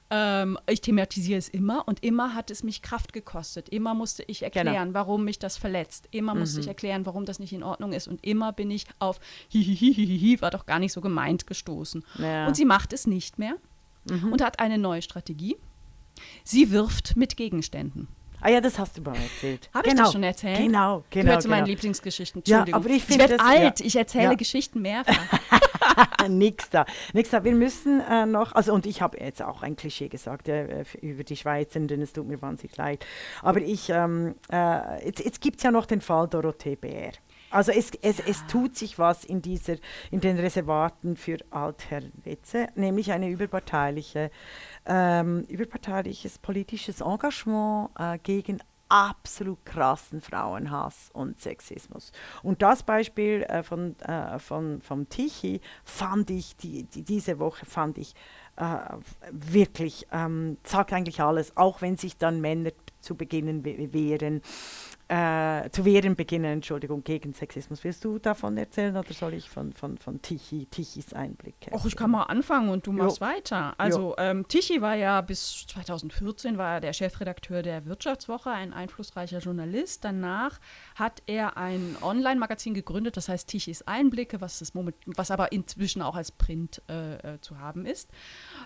Ähm, 0.10 0.58
ich 0.70 0.80
thematisiere 0.82 1.38
es 1.38 1.50
immer 1.50 1.86
und 1.88 2.04
immer 2.04 2.34
hat 2.34 2.50
es 2.50 2.63
mich 2.63 2.82
Kraft 2.82 3.12
gekostet. 3.12 3.67
Immer 3.70 3.93
musste 3.93 4.24
ich 4.28 4.41
erklären, 4.43 4.67
Genau. 4.88 4.93
warum 4.93 5.26
mich 5.26 5.38
das 5.39 5.58
verletzt. 5.58 6.08
Immer 6.12 6.34
musste 6.34 6.62
ich 6.62 6.67
erklären, 6.67 7.06
warum 7.06 7.26
das 7.26 7.39
nicht 7.39 7.52
in 7.52 7.62
Ordnung 7.63 7.91
ist. 7.91 8.08
Und 8.08 8.24
immer 8.26 8.54
bin 8.54 8.72
ich 8.72 8.86
auf 9.00 9.20
Hihihihihi, 9.50 10.41
war 10.41 10.52
doch 10.52 10.65
gar 10.65 10.80
nicht 10.80 10.93
so 10.93 11.02
gemeint 11.02 11.46
gestoßen. 11.48 12.06
Ja. 12.20 12.48
Und 12.48 12.56
sie 12.56 12.63
macht 12.65 12.93
es 12.93 13.06
nicht 13.06 13.38
mehr 13.38 13.56
und 14.32 14.41
hat 14.41 14.60
eine 14.60 14.78
neue 14.78 15.02
Strategie. 15.02 15.58
Sie 16.43 16.72
wirft 16.72 17.17
mit 17.17 17.36
Gegenständen. 17.36 18.08
Ah 18.41 18.50
ja, 18.50 18.62
das 18.62 18.78
hast 18.78 18.97
du 18.97 19.02
mal 19.02 19.15
erzählt. 19.15 19.69
Habe 19.73 19.88
ich 19.88 19.93
genau. 19.93 20.04
das 20.06 20.13
schon 20.13 20.23
erzählt? 20.23 20.58
Genau, 20.58 21.04
genau. 21.10 21.26
Gehört 21.26 21.41
zu 21.41 21.50
meinen 21.50 21.65
genau. 21.65 21.69
Lieblingsgeschichten. 21.76 22.43
Ja, 22.45 22.65
aber 22.71 22.89
ich 22.89 23.10
ich 23.10 23.17
werde 23.17 23.39
alt. 23.39 23.80
ja. 23.80 23.86
Ich 23.86 23.95
erzähle 23.95 24.23
Ja. 24.26 24.34
Geschichten 24.36 24.82
mehrfach. 24.82 25.15
Nix 26.30 26.69
da, 26.69 26.86
nix 27.13 27.30
da. 27.30 27.43
Wir 27.43 27.54
müssen 27.54 28.02
äh, 28.02 28.26
noch, 28.26 28.54
also 28.54 28.73
und 28.73 28.86
ich 28.86 29.02
habe 29.02 29.17
jetzt 29.19 29.41
auch 29.41 29.63
ein 29.63 29.76
Klischee 29.76 30.10
gesagt 30.10 30.47
äh, 30.50 30.82
f- 30.82 30.95
über 30.95 31.23
die 31.23 31.36
Schweizer, 31.38 31.80
denn 31.80 32.02
es 32.02 32.13
tut 32.13 32.28
mir 32.28 32.41
wahnsinnig 32.41 32.76
leid. 32.78 33.06
Aber 33.41 33.62
ich, 33.62 33.89
ähm, 33.89 34.36
äh, 34.52 35.06
jetzt, 35.06 35.23
jetzt 35.23 35.41
gibt 35.41 35.58
es 35.58 35.63
ja 35.63 35.71
noch 35.71 35.86
den 35.86 36.02
Fall 36.02 36.28
Dorothee 36.28 36.76
Bär. 36.76 37.12
Also 37.50 37.71
es, 37.71 37.91
es, 38.02 38.19
es 38.19 38.45
tut 38.47 38.76
sich 38.76 39.00
was 39.00 39.23
in, 39.23 39.41
dieser, 39.41 39.76
in 40.12 40.19
den 40.19 40.38
Reservaten 40.38 41.15
für 41.15 41.38
Altherrenwitze, 41.50 42.67
nämlich 42.76 43.12
eine 43.13 43.30
überparteiliche, 43.30 44.32
ähm, 44.88 45.43
überparteiliches 45.50 46.39
politisches 46.39 47.02
Engagement 47.02 47.89
äh, 48.00 48.17
gegen 48.17 48.60
absolut 48.89 49.65
krassen 49.65 50.21
Frauenhass 50.21 51.10
und 51.12 51.41
Sexismus. 51.41 52.13
Und 52.41 52.62
das 52.62 52.84
Beispiel 52.84 53.43
äh, 53.43 53.62
von, 53.62 54.00
äh, 54.00 54.39
von, 54.39 54.82
vom 54.82 55.10
Tichy 55.10 55.60
fand 55.84 56.30
ich, 56.30 56.56
die, 56.56 56.84
die, 56.84 57.04
diese 57.04 57.38
Woche 57.38 57.65
fand 57.65 57.97
ich 57.97 58.13
äh, 58.56 58.78
wirklich, 59.30 60.08
ähm, 60.13 60.58
sagt 60.63 60.93
eigentlich 60.93 61.19
alles, 61.21 61.58
auch 61.58 61.82
wenn 61.82 61.97
sich 61.97 62.15
dann 62.15 62.39
Männer 62.39 62.71
zu 63.02 63.15
beginnen 63.15 63.65
we- 63.65 63.91
wehren, 63.91 64.41
äh, 65.10 65.70
zu 65.70 65.86
wehren 65.86 66.15
beginnen, 66.15 66.46
Entschuldigung, 66.46 67.04
gegen 67.04 67.34
Sexismus. 67.34 67.84
Willst 67.84 68.04
du 68.04 68.20
davon 68.20 68.58
erzählen 68.58 68.96
oder 68.96 69.13
soll 69.13 69.34
ich 69.34 69.50
von, 69.50 69.72
von, 69.72 69.98
von 69.98 70.22
Tichy, 70.22 70.65
Tichys 70.65 71.13
Einblick 71.13 71.56
Och, 71.72 71.86
ich 71.86 71.96
kann 71.96 72.12
mal 72.12 72.24
anfangen 72.24 72.70
und 72.70 72.86
du 72.86 72.91
machst 72.91 73.22
Jo. 73.22 73.26
weiter. 73.26 73.74
Also 73.78 74.15
ähm, 74.17 74.48
Tichy 74.48 74.82
war 74.82 74.96
ja 74.96 75.22
bis 75.22 75.65
2014 75.67 76.58
war 76.58 76.76
er 76.76 76.82
der 76.82 76.93
Chefredakteur 76.93 77.62
der 77.62 77.86
Wirtschaftswoche, 77.86 78.52
ein 78.52 78.74
einflussreicher 78.74 79.39
Journalist. 79.39 80.04
Danach 80.04 80.60
hat 80.96 81.24
er 81.26 81.56
ein 81.56 81.96
Online-Magazin 82.02 82.74
gegründet, 82.74 83.15
das 83.15 83.30
heißt 83.30 83.48
Tichys 83.48 83.84
Einblicke, 83.84 84.41
was, 84.41 84.60
das 84.60 84.74
moment, 84.74 84.98
was 85.06 85.32
aber 85.32 85.54
inzwischen 85.54 86.02
auch 86.02 86.15
als 86.15 86.32
Print 86.32 86.82
äh, 86.89 87.36
äh, 87.36 87.41
zu 87.41 87.60
haben 87.60 87.86
ist. 87.86 88.10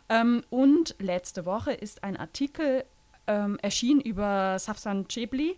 Ähm, 0.10 0.44
und 0.50 0.96
letzte 1.00 1.46
Woche 1.46 1.72
ist 1.72 2.04
ein 2.04 2.18
Artikel 2.18 2.86
ähm, 3.28 3.58
erschienen 3.62 4.02
über 4.02 4.58
Safsan 4.60 5.08
Chebli, 5.08 5.58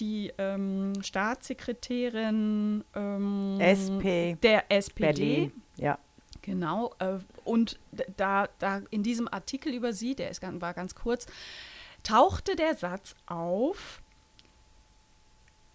die 0.00 0.32
ähm, 0.38 0.92
Staatssekretärin 1.02 2.84
ähm, 2.94 3.58
SP 3.60 4.36
der 4.42 4.70
SPD. 4.70 5.02
Berlin. 5.02 5.62
Ja. 5.76 5.98
Genau, 6.42 6.92
äh, 6.98 7.18
und 7.44 7.78
da, 8.18 8.48
da 8.58 8.82
in 8.90 9.02
diesem 9.02 9.28
Artikel 9.32 9.72
über 9.72 9.94
sie, 9.94 10.14
der 10.14 10.30
ist, 10.30 10.42
war 10.42 10.74
ganz 10.74 10.94
kurz, 10.94 11.26
tauchte 12.02 12.54
der 12.54 12.74
Satz 12.74 13.14
auf, 13.24 14.02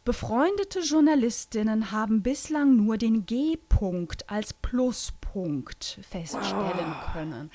befreundete 0.06 0.82
Journalistinnen 0.82 1.92
haben 1.92 2.22
bislang 2.22 2.76
nur 2.76 2.98
den 2.98 3.26
G-Punkt 3.26 4.30
als 4.30 4.54
Pluspunkt 4.54 6.00
feststellen 6.08 6.96
können 7.14 7.50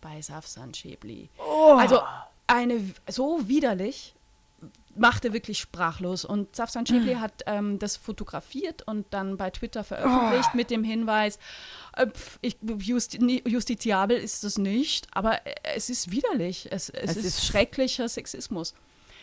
bei 0.00 0.20
Safsan 0.20 0.74
Schäbli. 0.74 1.30
Also 1.76 2.00
eine 2.48 2.80
so 3.08 3.48
widerlich 3.48 4.15
machte 4.98 5.32
wirklich 5.32 5.58
sprachlos. 5.58 6.24
Und 6.24 6.54
Safsan 6.56 6.86
Schäbli 6.86 7.14
hat 7.14 7.42
ähm, 7.46 7.78
das 7.78 7.96
fotografiert 7.96 8.82
und 8.86 9.06
dann 9.10 9.36
bei 9.36 9.50
Twitter 9.50 9.84
veröffentlicht 9.84 10.54
mit 10.54 10.70
dem 10.70 10.84
Hinweis, 10.84 11.38
äh, 11.96 12.06
ich, 12.40 12.56
justi 12.78 13.42
justiziabel 13.46 14.16
ist 14.18 14.44
es 14.44 14.58
nicht, 14.58 15.06
aber 15.12 15.46
äh, 15.46 15.54
es 15.74 15.90
ist 15.90 16.10
widerlich. 16.10 16.68
Es, 16.70 16.88
es, 16.90 17.10
Es 17.10 17.16
ist, 17.16 17.24
ist- 17.26 17.46
schrecklicher 17.46 18.08
Sexismus. 18.08 18.74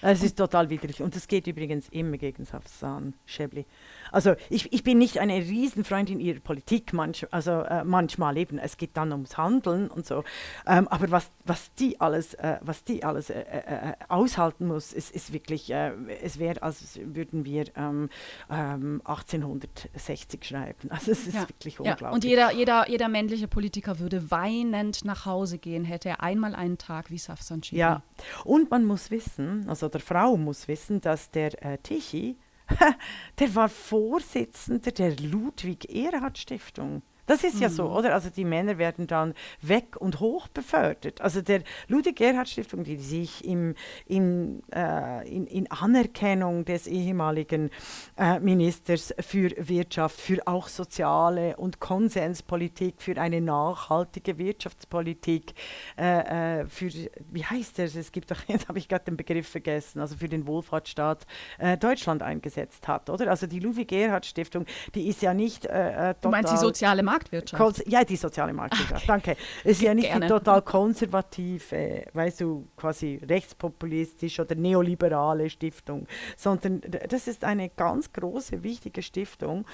Es 0.06 0.22
ist 0.22 0.38
total 0.38 0.70
widrig 0.70 1.02
und 1.02 1.16
es 1.16 1.28
geht 1.28 1.48
übrigens 1.48 1.88
immer 1.90 2.18
gegen 2.18 2.44
Safsan 2.46 3.14
Schäbli. 3.26 3.66
Also 4.12 4.36
ich, 4.50 4.72
ich 4.74 4.84
bin 4.84 4.98
nicht 4.98 5.20
eine 5.20 5.38
Riesenfreundin 5.38 6.20
ihrer 6.20 6.40
Politik, 6.42 6.92
manch, 6.94 7.26
also 7.32 7.52
äh, 7.62 7.84
manchmal 7.84 8.38
eben, 8.38 8.58
es 8.60 8.76
geht 8.78 8.98
dann 8.98 9.12
ums 9.14 9.38
Handeln 9.38 9.88
und 9.90 10.06
so. 10.06 10.24
Ähm, 10.68 10.88
aber 10.90 11.10
was, 11.10 11.32
was 11.46 11.74
die 11.76 12.02
alles, 12.02 12.34
äh, 12.36 12.58
was 12.62 12.84
die 12.84 13.04
alles 13.04 13.30
äh, 13.30 13.40
äh, 13.40 13.90
äh, 13.92 13.94
aushalten 14.10 14.68
muss, 14.68 14.92
ist, 14.94 15.12
ist 15.12 15.32
wirklich, 15.32 15.72
äh, 15.72 15.92
es 16.22 16.38
wäre, 16.38 16.62
als 16.62 17.00
würden 17.02 17.46
wir 17.46 17.66
ähm, 17.78 18.10
ähm, 18.52 19.02
1860 19.06 20.44
schreiben. 20.46 20.92
Also 20.92 21.12
es 21.12 21.28
ist 21.28 21.34
Ja. 21.36 21.48
wirklich 21.48 21.76
Ja, 21.76 21.92
unglaublich. 21.92 22.12
und 22.14 22.24
jeder, 22.24 22.52
jeder, 22.52 22.90
jeder 22.90 23.08
männliche 23.08 23.48
Politiker 23.48 24.00
würde 24.00 24.30
weinend 24.32 25.06
nach 25.06 25.26
Hause 25.26 25.58
gehen, 25.58 25.86
hätte 25.86 26.10
er 26.10 26.22
einmal 26.22 26.56
einen 26.56 26.78
Tag 26.78 27.10
wie 27.10 27.18
Safsan 27.18 27.64
Schäbli. 27.64 27.80
Ja, 27.80 28.04
und 28.44 28.70
man 28.70 28.86
muss 28.86 29.10
wissen, 29.12 29.66
also 29.70 29.90
der 29.94 30.02
Frau 30.02 30.38
muss 30.38 30.68
wissen, 30.68 31.02
dass 31.02 31.32
der 31.32 31.64
äh, 31.64 31.78
Tichy, 31.78 32.38
der 33.40 33.56
war 33.56 33.70
Vorsitzender 33.70 34.92
der 34.92 35.16
Ludwig-Erhard-Stiftung. 35.16 37.04
Das 37.26 37.44
ist 37.44 37.60
ja 37.60 37.70
so, 37.70 37.86
oder? 37.90 38.14
Also 38.14 38.30
die 38.30 38.44
Männer 38.44 38.78
werden 38.78 39.08
dann 39.08 39.34
weg 39.62 39.96
und 39.98 40.20
hoch 40.20 40.50
befördert. 40.50 41.22
Also 41.22 41.42
der 41.42 41.62
Ludwig-Erhard-Stiftung, 41.88 42.84
die 42.84 42.98
sich 42.98 43.46
im, 43.46 43.76
in, 44.06 44.62
äh, 44.74 45.28
in, 45.30 45.48
in 45.48 45.72
Anerkennung 45.72 46.66
des 46.66 46.86
ehemaligen 46.88 47.70
äh, 48.18 48.40
Ministers 48.40 49.14
für 49.22 49.52
Wirtschaft, 49.58 50.20
für 50.20 50.46
auch 50.48 50.68
soziale 50.68 51.56
und 51.56 51.80
Konsenspolitik, 51.80 52.96
für 52.98 53.20
eine 53.20 53.40
nachhaltige 53.40 54.38
Wirtschaftspolitik, 54.38 55.54
äh, 55.98 56.62
äh, 56.62 56.68
für, 56.68 56.90
wie 57.32 57.46
heißt 57.46 57.80
das? 57.80 57.96
Es 57.96 58.12
gibt 58.12 58.32
doch, 58.32 58.44
jetzt 58.48 58.68
habe 58.68 58.80
ich 58.80 58.90
gerade 58.90 59.06
den 59.06 59.16
Begriff 59.16 59.48
vergessen, 59.48 60.02
also 60.02 60.18
für 60.18 60.28
den 60.28 60.46
Wohlfahrtsstaat 60.46 61.26
äh, 61.58 61.78
Deutschland 61.78 62.22
eingesetzt 62.22 62.88
hat, 62.90 63.10
oder? 63.10 63.30
Also 63.30 63.48
die 63.48 63.60
Ludwig-Erhard-Stiftung, 63.60 64.66
die 64.94 65.08
ist 65.08 65.22
ja 65.22 65.34
nicht 65.34 65.66
äh, 65.66 66.12
äh, 66.12 66.16
Du 66.20 66.30
meinst 66.30 66.50
die 66.52 66.56
total- 66.56 66.68
soziale 66.68 67.04
Marktwirtschaft? 67.14 67.88
Ja, 67.88 68.04
die 68.04 68.16
soziale 68.16 68.54
Marktwirtschaft, 68.54 69.08
danke. 69.08 69.38
Es 69.64 69.74
ist 69.74 69.82
ja 69.82 69.94
nicht 69.94 70.08
Gerne. 70.08 70.26
die 70.26 70.32
total 70.32 70.62
konservative, 70.62 72.06
weißt 72.14 72.42
du, 72.42 72.68
quasi 72.76 73.20
rechtspopulistisch 73.28 74.40
oder 74.40 74.56
neoliberale 74.56 75.50
Stiftung, 75.50 76.08
sondern 76.36 76.82
das 77.10 77.28
ist 77.28 77.44
eine 77.44 77.70
ganz 77.70 78.12
große, 78.12 78.64
wichtige 78.64 79.02
Stiftung 79.02 79.66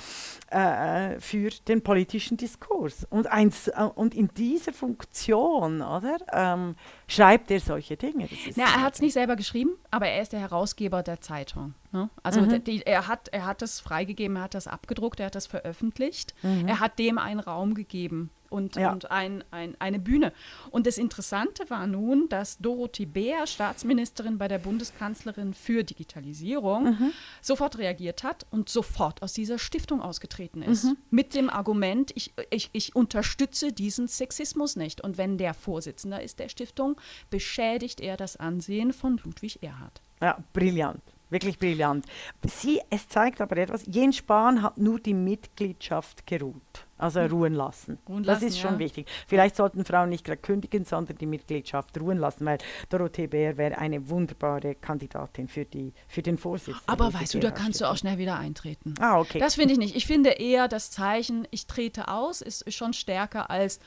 äh, 0.50 1.20
für 1.20 1.50
den 1.68 1.82
politischen 1.82 2.38
Diskurs. 2.38 3.06
Und, 3.10 3.28
eins, 3.28 3.68
äh, 3.68 3.90
und 3.96 4.14
in 4.14 4.30
dieser 4.30 4.74
Funktion, 4.74 5.82
oder, 5.82 6.18
ähm, 6.34 6.76
schreibt 7.08 7.52
er 7.52 7.60
solche 7.60 7.98
Dinge. 7.98 8.28
Na, 8.56 8.64
er 8.64 8.82
hat 8.82 8.96
es 8.96 9.02
nicht 9.02 9.14
selber 9.14 9.36
geschrieben, 9.36 9.72
aber 9.92 10.08
er 10.08 10.22
ist 10.22 10.34
der 10.34 10.40
Herausgeber 10.40 11.04
der 11.04 11.22
Zeitung. 11.22 11.74
Ne? 11.92 12.10
Also 12.24 12.42
Mhm. 12.42 12.64
die, 12.64 12.82
er, 12.86 13.08
hat, 13.08 13.30
er 13.30 13.46
hat 13.46 13.62
das 13.62 13.80
freigegeben, 13.80 14.38
er 14.38 14.44
hat 14.44 14.54
das 14.54 14.68
abgedruckt, 14.68 15.20
er 15.20 15.28
hat 15.28 15.36
das 15.36 15.48
veröffentlicht. 15.48 16.34
Er 16.44 16.80
hat 16.80 17.00
dem 17.00 17.18
einen 17.18 17.40
Raum 17.40 17.74
gegeben 17.74 18.30
und, 18.52 18.76
Mhm. 18.76 18.82
Ja. 18.82 18.92
und 18.92 19.10
ein, 19.10 19.44
ein, 19.52 19.76
eine 19.80 19.98
Bühne. 20.00 20.32
Und 20.72 20.86
das 20.86 20.98
Interessante 21.00 21.68
war 21.72 21.88
nun, 21.88 22.30
dass 22.30 22.60
Dorothee 22.60 23.06
Bär, 23.08 23.48
Staatsministerin 23.48 24.38
bei 24.38 24.48
der 24.48 24.60
Bundeskanzlerin 24.60 25.54
für 25.56 25.84
Digitalisierung, 25.84 26.84
Mhm. 26.92 27.12
sofort 27.42 27.78
reagiert 27.80 28.24
hat 28.24 28.46
und 28.52 28.70
sofort 28.70 29.22
aus 29.24 29.34
dieser 29.34 29.58
Stiftung 29.58 30.02
ausgetreten 30.02 30.62
ist. 30.62 30.84
Mhm. 30.86 30.98
Mit 31.10 31.34
dem 31.34 31.50
Argument, 31.50 32.12
ich, 32.16 32.34
ich, 32.52 32.70
ich 32.74 32.96
unterstütze 32.96 33.72
diesen 33.72 34.08
Sexismus 34.08 34.76
nicht. 34.76 35.02
Und 35.02 35.18
wenn 35.18 35.38
der 35.40 35.54
Vorsitzender 35.56 36.22
ist 36.22 36.38
der 36.40 36.50
Stiftung, 36.50 36.98
beschädigt 37.32 38.00
er 38.00 38.16
das 38.18 38.36
Ansehen 38.38 38.94
von 38.94 39.20
Ludwig 39.24 39.64
Erhard. 39.64 40.02
Ja, 40.22 40.38
brillant. 40.54 41.02
Wirklich 41.30 41.60
brillant. 41.60 42.06
Sie, 42.48 42.82
es 42.90 43.08
zeigt 43.08 43.40
aber 43.42 43.58
etwas, 43.58 43.84
Jens 43.86 44.18
Spahn 44.18 44.64
hat 44.64 44.78
nur 44.78 45.00
die 45.00 45.14
Mitgliedschaft 45.14 46.26
geruht, 46.26 46.88
also 46.98 47.20
ruhen 47.22 47.54
lassen. 47.54 48.00
Ruhen 48.08 48.24
das 48.24 48.38
lassen, 48.38 48.48
ist 48.48 48.60
schon 48.60 48.74
ja. 48.74 48.80
wichtig. 48.80 49.08
Vielleicht 49.28 49.56
sollten 49.56 49.86
Frauen 49.86 50.10
nicht 50.10 50.24
gleich 50.24 50.42
kündigen, 50.42 50.86
sondern 50.86 51.18
die 51.18 51.28
Mitgliedschaft 51.28 52.00
ruhen 52.00 52.18
lassen, 52.18 52.46
weil 52.46 52.58
Dorothee 52.90 53.28
Bär 53.28 53.58
wäre 53.58 53.78
eine 53.78 54.10
wunderbare 54.10 54.74
Kandidatin 54.74 55.48
für, 55.48 55.66
die, 55.66 55.94
für 56.08 56.24
den 56.24 56.40
Vorsitz. 56.40 56.78
Aber 56.88 57.14
weißt 57.14 57.36
du, 57.36 57.40
da 57.40 57.52
kannst 57.52 57.80
du 57.82 57.86
auch 57.86 57.98
schnell 57.98 58.18
wieder 58.18 58.38
eintreten. 58.38 58.96
Ah, 59.00 59.20
okay. 59.20 59.38
Das 59.38 59.56
finde 59.56 59.74
ich 59.74 59.80
nicht. 59.80 59.96
Ich 59.96 60.08
finde 60.08 60.32
eher 60.32 60.68
das 60.68 60.90
Zeichen, 60.90 61.48
ich 61.52 61.68
trete 61.68 62.08
aus, 62.08 62.42
ist 62.42 62.74
schon 62.74 62.94
stärker 62.94 63.52
als 63.52 63.80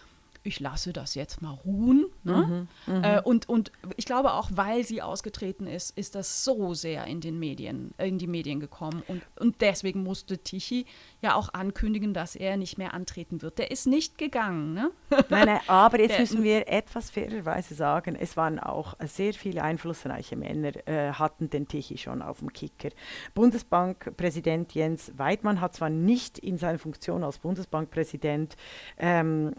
ich 0.44 0.60
lasse 0.60 0.92
das 0.92 1.14
jetzt 1.14 1.40
mal 1.40 1.50
ruhen. 1.52 2.06
Ne? 2.24 2.68
Mhm, 2.86 2.94
mhm. 2.94 3.04
Äh, 3.04 3.20
und, 3.22 3.48
und 3.48 3.72
ich 3.96 4.06
glaube 4.06 4.32
auch, 4.32 4.50
weil 4.54 4.84
sie 4.84 5.02
ausgetreten 5.02 5.66
ist, 5.66 5.96
ist 5.96 6.14
das 6.14 6.44
so 6.44 6.74
sehr 6.74 7.06
in 7.06 7.20
den 7.20 7.38
Medien, 7.38 7.92
in 7.98 8.18
die 8.18 8.26
Medien 8.26 8.60
gekommen. 8.60 9.02
Und, 9.08 9.22
und 9.38 9.60
deswegen 9.60 10.02
musste 10.02 10.38
Tichy 10.38 10.86
ja 11.20 11.34
auch 11.34 11.52
ankündigen, 11.54 12.12
dass 12.14 12.34
er 12.34 12.56
nicht 12.56 12.78
mehr 12.78 12.94
antreten 12.94 13.42
wird. 13.42 13.58
Der 13.58 13.70
ist 13.70 13.86
nicht 13.86 14.18
gegangen. 14.18 14.74
Ne? 14.74 14.90
Nein, 15.28 15.46
nein, 15.46 15.60
aber 15.66 16.00
jetzt 16.00 16.12
Der- 16.12 16.20
müssen 16.20 16.42
wir 16.42 16.68
etwas 16.68 17.10
fairerweise 17.10 17.74
sagen, 17.74 18.16
es 18.18 18.36
waren 18.36 18.58
auch 18.58 18.94
sehr 19.06 19.34
viele 19.34 19.62
einflussreiche 19.62 20.36
Männer, 20.36 20.72
äh, 20.88 21.12
hatten 21.12 21.50
den 21.50 21.68
Tichy 21.68 21.98
schon 21.98 22.22
auf 22.22 22.40
dem 22.40 22.52
Kicker. 22.52 22.88
Bundesbankpräsident 23.34 24.74
Jens 24.74 25.12
Weidmann 25.16 25.60
hat 25.60 25.74
zwar 25.74 25.90
nicht 25.90 26.38
in 26.38 26.58
seiner 26.58 26.78
Funktion 26.78 27.22
als 27.22 27.38
Bundesbankpräsident 27.38 28.56
ähm, 28.98 29.54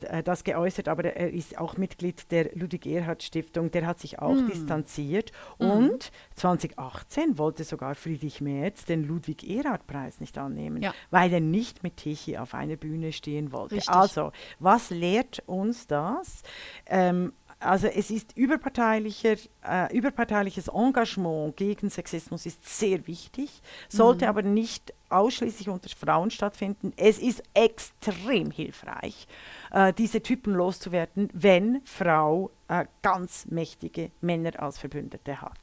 äh, 0.00 0.22
das 0.28 0.44
geäußert, 0.44 0.88
aber 0.88 1.04
er 1.04 1.32
ist 1.32 1.58
auch 1.58 1.76
Mitglied 1.76 2.30
der 2.30 2.54
Ludwig-Erhard-Stiftung, 2.54 3.70
der 3.70 3.86
hat 3.86 3.98
sich 3.98 4.18
auch 4.20 4.36
distanziert 4.48 5.32
und 5.58 6.10
2018 6.36 7.38
wollte 7.38 7.64
sogar 7.64 7.94
Friedrich 7.94 8.40
Merz 8.40 8.84
den 8.84 9.04
Ludwig-Erhard-Preis 9.04 10.20
nicht 10.20 10.36
annehmen, 10.38 10.82
Ja. 10.82 10.92
weil 11.10 11.32
er 11.32 11.40
nicht 11.40 11.82
mit 11.82 11.96
Tichy 11.96 12.36
auf 12.38 12.54
einer 12.54 12.76
Bühne 12.76 13.12
stehen 13.12 13.52
wollte. 13.52 13.76
Richtig. 13.76 13.94
Also, 13.94 14.32
was 14.58 14.90
lehrt 14.90 15.42
uns 15.46 15.86
das? 15.86 16.42
Ähm, 16.86 17.32
also 17.60 17.88
es 17.88 18.10
ist 18.10 18.36
überparteilicher, 18.36 19.36
äh, 19.66 19.96
überparteiliches 19.96 20.68
Engagement 20.68 21.56
gegen 21.56 21.90
Sexismus 21.90 22.46
ist 22.46 22.64
sehr 22.64 23.06
wichtig, 23.06 23.62
sollte 23.88 24.28
aber 24.28 24.42
nicht 24.42 24.94
ausschließlich 25.08 25.68
unter 25.68 25.88
Frauen 25.88 26.30
stattfinden. 26.30 26.92
Es 26.96 27.18
ist 27.18 27.42
extrem 27.54 28.50
hilfreich, 28.50 29.26
äh, 29.72 29.92
diese 29.92 30.22
Typen 30.22 30.54
loszuwerden, 30.54 31.28
wenn 31.32 31.82
Frau 31.84 32.50
äh, 32.68 32.86
ganz 33.02 33.46
mächtige 33.46 34.12
Männer 34.20 34.60
als 34.62 34.78
Verbündete 34.78 35.40
hat. 35.40 35.58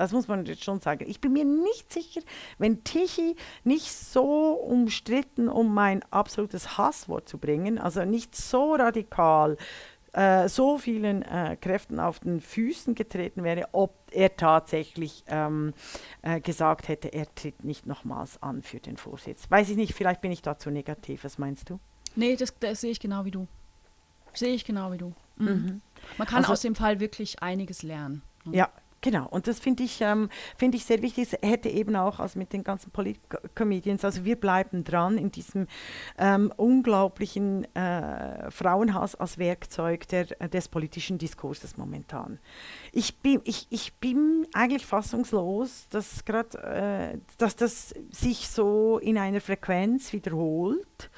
Das 0.00 0.12
muss 0.12 0.28
man 0.28 0.46
jetzt 0.46 0.64
schon 0.64 0.80
sagen. 0.80 1.04
Ich 1.06 1.20
bin 1.20 1.34
mir 1.34 1.44
nicht 1.44 1.92
sicher, 1.92 2.22
wenn 2.56 2.84
Tichy 2.84 3.36
nicht 3.64 3.92
so 3.92 4.52
umstritten, 4.52 5.48
um 5.48 5.74
mein 5.74 6.02
absolutes 6.10 6.78
Hasswort 6.78 7.28
zu 7.28 7.36
bringen, 7.36 7.78
also 7.78 8.06
nicht 8.06 8.34
so 8.34 8.76
radikal, 8.76 9.58
äh, 10.12 10.48
so 10.48 10.78
vielen 10.78 11.22
äh, 11.22 11.56
Kräften 11.60 12.00
auf 12.00 12.18
den 12.20 12.40
Füßen 12.40 12.94
getreten 12.94 13.44
wäre, 13.44 13.68
ob 13.72 13.94
er 14.10 14.36
tatsächlich 14.36 15.24
ähm, 15.28 15.72
äh, 16.22 16.40
gesagt 16.40 16.88
hätte, 16.88 17.08
er 17.08 17.32
tritt 17.34 17.64
nicht 17.64 17.86
nochmals 17.86 18.42
an 18.42 18.62
für 18.62 18.80
den 18.80 18.96
Vorsitz. 18.96 19.50
Weiß 19.50 19.68
ich 19.70 19.76
nicht, 19.76 19.94
vielleicht 19.94 20.20
bin 20.20 20.32
ich 20.32 20.42
dazu 20.42 20.70
negativ. 20.70 21.24
Was 21.24 21.38
meinst 21.38 21.70
du? 21.70 21.78
Nee, 22.16 22.34
das, 22.36 22.52
das 22.58 22.80
sehe 22.80 22.90
ich 22.90 22.98
genau 23.00 23.24
wie 23.24 23.30
du. 23.30 23.46
Sehe 24.34 24.54
ich 24.54 24.64
genau 24.64 24.92
wie 24.92 24.98
du. 24.98 25.12
Mhm. 25.36 25.80
Man 26.18 26.26
kann 26.26 26.38
Also- 26.38 26.52
aus 26.54 26.60
dem 26.62 26.74
Fall 26.74 26.98
wirklich 27.00 27.42
einiges 27.42 27.82
lernen. 27.82 28.22
ne? 28.44 28.56
Ja, 28.56 28.68
genau. 29.00 29.26
Und 29.28 29.46
das 29.46 29.58
finde 29.58 29.82
ich, 29.82 30.00
ähm, 30.00 30.28
finde 30.56 30.76
ich 30.76 30.84
sehr 30.84 31.02
wichtig. 31.02 31.32
Es 31.32 31.48
hätte 31.48 31.68
eben 31.68 31.96
auch 31.96 32.20
also 32.20 32.38
mit 32.38 32.52
den 32.52 32.64
ganzen 32.64 32.90
Polit-Comedians, 32.90 34.04
also 34.04 34.24
wir 34.24 34.36
bleiben 34.36 34.84
dran 34.84 35.18
in 35.18 35.30
diesem 35.30 35.66
ähm, 36.18 36.52
unglaublichen 36.56 37.64
äh, 37.74 38.50
Frauenhass 38.50 39.14
als 39.14 39.38
Werkzeug 39.38 40.08
der, 40.08 40.26
des 40.26 40.68
politischen 40.68 41.18
Diskurses 41.18 41.76
momentan. 41.76 42.38
Ich 42.92 43.18
bin, 43.18 43.40
ich, 43.44 43.66
ich 43.70 43.94
bin 43.94 44.46
eigentlich 44.52 44.86
fassungslos, 44.86 45.88
dass 45.90 46.24
gerade, 46.24 46.58
äh, 46.58 47.18
dass 47.38 47.56
das 47.56 47.94
sich 48.10 48.48
so 48.48 48.98
in 48.98 49.18
einer 49.18 49.40
Frequenz 49.40 50.12
wiederholt. 50.12 51.10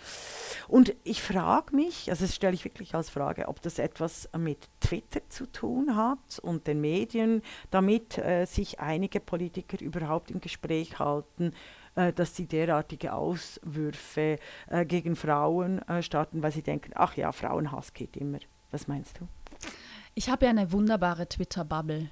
Und 0.68 0.94
ich 1.05 1.22
frage 1.22 1.75
mich, 1.75 2.11
also 2.11 2.25
das 2.25 2.35
stelle 2.35 2.55
ich 2.55 2.64
wirklich 2.64 2.94
als 2.94 3.11
Frage, 3.11 3.48
ob 3.48 3.61
das 3.62 3.79
etwas 3.79 4.29
mit 4.37 4.68
Twitter 4.81 5.20
zu 5.29 5.51
tun 5.51 5.96
hat 5.96 6.38
und 6.42 6.66
den 6.66 6.81
Medien, 6.81 7.42
damit 7.70 8.18
äh, 8.18 8.44
sich 8.44 8.81
einige 8.81 9.20
Politiker 9.20 9.81
überhaupt 9.81 10.31
im 10.31 10.40
Gespräch 10.40 10.98
halten, 10.98 11.53
äh, 11.94 12.12
dass 12.12 12.37
sie 12.37 12.46
derartige 12.46 13.12
Auswürfe 13.12 14.38
äh, 14.68 14.85
gegen 14.85 15.16
Frauen 15.16 15.81
äh, 15.88 16.03
starten, 16.03 16.42
weil 16.42 16.53
sie 16.53 16.62
denken, 16.62 16.92
ach 16.94 17.16
ja, 17.16 17.33
Frauenhass 17.33 17.92
geht 17.92 18.16
immer. 18.16 18.38
Was 18.70 18.88
meinst 18.88 19.20
du? 19.20 19.29
Ich 20.14 20.31
habe 20.31 20.44
ja 20.44 20.51
eine 20.51 20.72
wunderbare 20.72 21.29
Twitter-Bubble. 21.29 22.11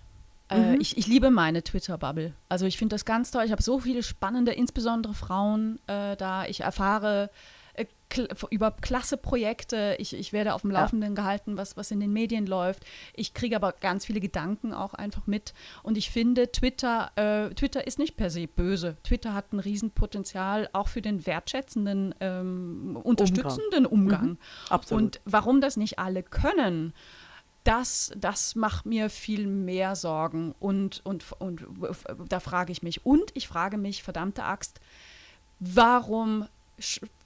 Äh, 0.51 0.77
ich, 0.77 0.99
ich 0.99 1.07
liebe 1.07 1.31
meine 1.31 1.63
Twitter-Bubble. 1.63 2.35
Also 2.49 2.67
ich 2.67 2.77
finde 2.77 2.95
das 2.95 3.05
ganz 3.05 3.31
toll. 3.31 3.45
Ich 3.45 3.53
habe 3.53 3.63
so 3.63 3.79
viele 3.79 4.03
spannende, 4.03 4.53
insbesondere 4.53 5.15
Frauen 5.15 5.79
äh, 5.87 6.17
da. 6.17 6.45
Ich 6.47 6.61
erfahre 6.61 7.31
über 8.51 8.73
klasse 8.73 9.16
Projekte. 9.16 9.97
Ich, 9.99 10.14
ich 10.14 10.33
werde 10.33 10.55
auf 10.55 10.62
dem. 10.62 10.71
Laufenden 10.71 11.14
gehalten, 11.14 11.57
was, 11.57 11.77
was 11.77 11.90
in 11.90 12.01
den 12.01 12.12
Medien 12.12 12.47
läuft. 12.47 12.85
Ich 13.14 13.35
kriege 13.35 13.57
aber 13.57 13.73
ganz 13.73 14.07
viele 14.07 14.21
Gedanken 14.21 14.73
auch 14.73 14.95
einfach 14.95 15.27
mit. 15.27 15.53
Und 15.83 15.99
ich 15.99 16.11
finde, 16.11 16.51
Twitter, 16.53 17.11
äh, 17.16 17.53
Twitter 17.55 17.87
ist 17.87 17.99
nicht 17.99 18.16
per 18.16 18.31
se 18.31 18.47
böse. 18.47 18.97
Twitter 19.03 19.35
hat 19.35 19.53
ein 19.53 19.59
Riesenpotenzial 19.59 20.69
auch 20.73 20.88
für 20.88 21.03
den 21.03 21.27
wertschätzenden, 21.27 22.14
ähm, 22.21 22.99
unterstützenden 23.03 23.87
Umgang. 23.87 24.38
Absolut. 24.69 25.03
Und 25.03 25.21
warum 25.25 25.61
das 25.61 25.77
nicht 25.77 25.99
alle 25.99 26.23
können, 26.23 26.93
das, 27.64 28.12
das 28.16 28.55
macht 28.55 28.87
mir 28.87 29.11
viel 29.11 29.47
mehr 29.47 29.97
Sorgen. 29.97 30.55
Und, 30.61 31.01
und, 31.05 31.33
und 31.38 31.66
da 32.29 32.40
frage 32.40 32.73
ich 32.73 32.83
mich. 32.83 33.05
Und 33.05 33.31
ich 33.35 33.49
frage 33.49 33.77
mich, 33.77 34.03
verdammte 34.03 34.45
Axt, 34.45 34.81
warum 35.59 36.47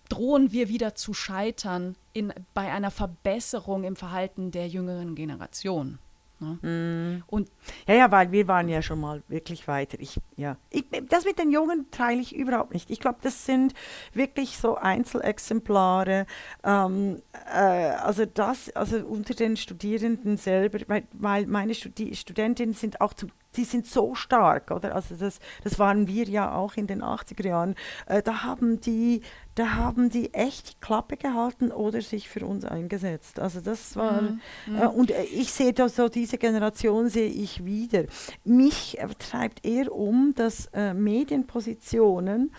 drohen 0.09 0.53
wir 0.53 0.69
wieder 0.69 0.95
zu 0.95 1.15
scheitern 1.15 1.97
in, 2.13 2.33
bei 2.53 2.73
einer 2.73 2.91
Verbesserung 2.91 3.85
im 3.85 3.97
Verhalten 3.97 4.51
der 4.51 4.69
jüngeren 4.69 5.15
Generation? 5.15 5.99
Ne? 6.41 7.23
Und 7.27 7.51
Ja, 7.87 7.95
ja, 7.95 8.11
weil 8.11 8.33
wir 8.33 8.49
waren 8.49 8.69
ja 8.69 8.83
schon 8.83 9.01
mal 9.01 9.23
wirklich 9.29 9.69
weiter. 9.69 9.99
Ich, 10.01 10.21
ja. 10.37 10.57
ich, 10.71 10.85
das 11.09 11.25
mit 11.25 11.39
den 11.39 11.51
Jungen 11.51 11.91
teile 11.91 12.21
ich 12.21 12.35
überhaupt 12.35 12.75
nicht. 12.75 12.91
Ich 12.91 13.01
glaube, 13.01 13.19
das 13.23 13.47
sind 13.47 13.75
wirklich 14.13 14.59
so 14.59 14.77
Einzelexemplare. 14.77 16.27
Ähm, 16.65 17.23
äh, 17.47 17.59
also 17.59 18.27
das, 18.27 18.71
also 18.75 18.99
unter 18.99 19.35
den 19.35 19.57
Studierenden 19.57 20.37
selber, 20.37 20.79
weil, 20.89 21.05
weil 21.13 21.47
meine 21.47 21.75
Studi 21.75 22.15
Studentinnen 22.15 22.75
sind 22.75 23.01
auch 23.01 23.15
zum 23.15 23.31
die 23.57 23.65
sind 23.65 23.87
so 23.87 24.15
stark, 24.15 24.71
oder? 24.71 24.95
Also 24.95 25.15
das, 25.17 25.39
das 25.63 25.79
waren 25.79 26.07
wir 26.07 26.25
ja 26.25 26.55
auch 26.55 26.75
in 26.77 26.87
den 26.87 27.03
80er 27.03 27.47
Jahren. 27.47 27.75
Äh, 28.07 28.23
da 28.23 28.43
haben 28.43 28.81
die, 28.81 29.23
da 29.55 29.75
haben 29.75 30.11
die 30.11 30.35
echt 30.35 30.71
die 30.71 30.81
Klappe 30.81 31.17
gehalten 31.17 31.71
oder 31.71 32.01
sich 32.03 32.29
für 32.29 32.45
uns 32.47 32.65
eingesetzt. 32.65 33.39
Also 33.39 33.61
das 33.61 33.97
war 33.97 34.37
äh, 34.81 34.87
und 34.87 35.11
äh, 35.11 35.23
ich 35.25 35.53
sehe 35.53 35.73
da 35.73 35.89
so 35.89 36.09
diese 36.09 36.39
Generation 36.39 37.09
sehe 37.09 37.29
ich 37.29 37.65
wieder. 37.65 38.05
Mich 38.45 38.99
äh, 38.99 39.09
treibt 39.19 39.65
eher 39.65 39.93
um, 39.93 40.35
dass 40.35 40.67
äh, 40.73 40.95
Medienpositionen 40.95 42.53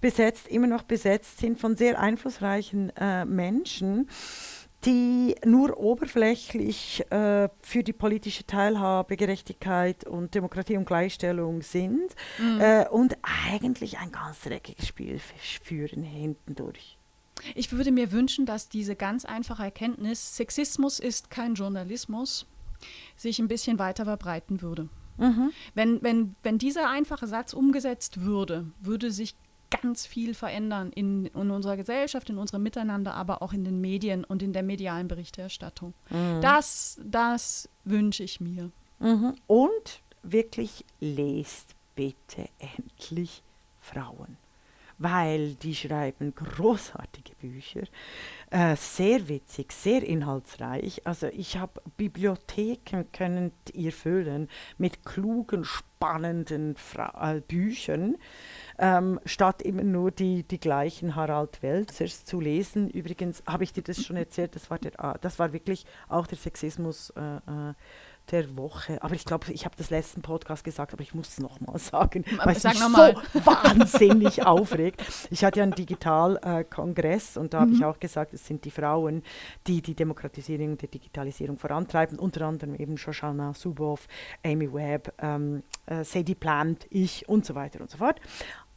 besetzt 0.00 0.48
immer 0.48 0.66
noch 0.66 0.82
besetzt 0.82 1.38
sind 1.38 1.58
von 1.58 1.76
sehr 1.76 2.00
einflussreichen 2.00 2.92
äh, 2.96 3.24
Menschen 3.24 4.08
die 4.84 5.34
nur 5.44 5.78
oberflächlich 5.78 7.04
äh, 7.10 7.48
für 7.60 7.82
die 7.82 7.92
politische 7.92 8.46
Teilhabe, 8.46 9.16
Gerechtigkeit 9.16 10.04
und 10.04 10.34
Demokratie 10.34 10.76
und 10.76 10.86
Gleichstellung 10.86 11.62
sind 11.62 12.14
äh, 12.58 12.88
und 12.88 13.16
eigentlich 13.52 13.98
ein 13.98 14.10
ganz 14.10 14.40
dreckiges 14.40 14.86
Spiel 14.86 15.20
führen 15.62 16.02
hintendurch. 16.02 16.96
ich 17.54 17.72
würde 17.72 17.92
mir 17.92 18.12
wünschen, 18.12 18.46
dass 18.46 18.68
diese 18.68 18.96
ganz 18.96 19.24
einfache 19.24 19.64
Erkenntnis, 19.64 20.36
Sexismus 20.36 20.98
ist 20.98 21.30
kein 21.30 21.54
Journalismus, 21.54 22.46
sich 23.16 23.38
ein 23.38 23.48
bisschen 23.48 23.78
weiter 23.78 24.04
verbreiten 24.04 24.62
würde. 24.62 24.88
Wenn, 25.74 26.02
wenn, 26.02 26.34
wenn 26.42 26.56
dieser 26.56 26.88
einfache 26.88 27.26
Satz 27.26 27.52
umgesetzt 27.52 28.22
würde, 28.22 28.72
würde 28.80 29.10
sich 29.10 29.34
ganz 29.70 30.06
viel 30.06 30.34
verändern 30.34 30.90
in, 30.92 31.26
in 31.26 31.50
unserer 31.50 31.76
Gesellschaft, 31.76 32.28
in 32.30 32.38
unserem 32.38 32.62
Miteinander, 32.62 33.14
aber 33.14 33.42
auch 33.42 33.52
in 33.52 33.64
den 33.64 33.80
Medien 33.80 34.24
und 34.24 34.42
in 34.42 34.52
der 34.52 34.62
medialen 34.62 35.08
Berichterstattung. 35.08 35.94
Das, 36.40 37.00
das 37.04 37.68
wünsche 37.84 38.22
ich 38.22 38.40
mir. 38.40 38.70
Mhm. 38.98 39.34
Und 39.46 40.02
wirklich 40.22 40.84
lest 41.00 41.74
bitte 41.94 42.48
endlich 42.58 43.42
Frauen. 43.80 44.36
Weil 44.98 45.54
die 45.54 45.74
schreiben 45.74 46.34
großartige 46.34 47.34
Bücher, 47.36 47.84
äh, 48.50 48.76
sehr 48.76 49.28
witzig, 49.28 49.72
sehr 49.72 50.02
inhaltsreich. 50.02 51.06
Also 51.06 51.28
ich 51.28 51.56
habe 51.56 51.80
Bibliotheken 51.96 53.04
könnt 53.10 53.54
ihr 53.72 53.92
füllen 53.92 54.50
mit 54.76 55.02
klugen, 55.02 55.64
spannenden 55.64 56.76
Fra 56.76 57.36
äh, 57.36 57.40
Büchern, 57.40 58.16
ähm, 58.80 59.20
statt 59.26 59.60
immer 59.62 59.84
nur 59.84 60.10
die, 60.10 60.42
die 60.42 60.58
gleichen 60.58 61.14
Harald 61.14 61.62
Welzers 61.62 62.24
zu 62.24 62.40
lesen. 62.40 62.88
Übrigens 62.88 63.42
habe 63.46 63.62
ich 63.62 63.72
dir 63.72 63.82
das 63.82 64.02
schon 64.02 64.16
erzählt, 64.16 64.56
das 64.56 64.70
war, 64.70 64.78
der, 64.78 64.92
ah, 64.98 65.18
das 65.20 65.38
war 65.38 65.52
wirklich 65.52 65.84
auch 66.08 66.26
der 66.26 66.38
Sexismus. 66.38 67.10
Äh, 67.10 67.36
äh, 67.70 67.74
der 68.30 68.56
Woche. 68.56 69.02
Aber 69.02 69.14
ich 69.14 69.24
glaube, 69.24 69.50
ich 69.52 69.64
habe 69.64 69.74
das 69.76 69.90
letzten 69.90 70.22
Podcast 70.22 70.64
gesagt, 70.64 70.92
aber 70.92 71.02
ich 71.02 71.14
muss 71.14 71.28
es 71.28 71.40
nochmal 71.40 71.78
sagen, 71.78 72.24
weil 72.44 72.56
es 72.56 72.62
Sag 72.62 72.74
mich 72.74 72.82
so 72.82 73.44
wahnsinnig 73.44 74.46
aufregt. 74.46 75.02
Ich 75.30 75.44
hatte 75.44 75.58
ja 75.58 75.64
einen 75.64 75.74
Digitalkongress 75.74 77.36
und 77.36 77.54
da 77.54 77.60
habe 77.60 77.72
ich 77.72 77.84
auch 77.84 77.98
gesagt, 77.98 78.34
es 78.34 78.46
sind 78.46 78.64
die 78.64 78.70
Frauen, 78.70 79.22
die 79.66 79.82
die 79.82 79.94
Demokratisierung 79.94 80.76
der 80.78 80.88
Digitalisierung 80.88 81.58
vorantreiben, 81.58 82.18
unter 82.18 82.46
anderem 82.46 82.74
eben 82.74 82.96
Shoshana 82.96 83.52
Zuboff, 83.54 84.06
Amy 84.44 84.72
Webb, 84.72 85.12
ähm, 85.20 85.62
äh, 85.86 86.04
Sadie 86.04 86.34
Plant, 86.34 86.86
ich 86.90 87.28
und 87.28 87.44
so 87.44 87.54
weiter 87.54 87.80
und 87.80 87.90
so 87.90 87.98
fort. 87.98 88.20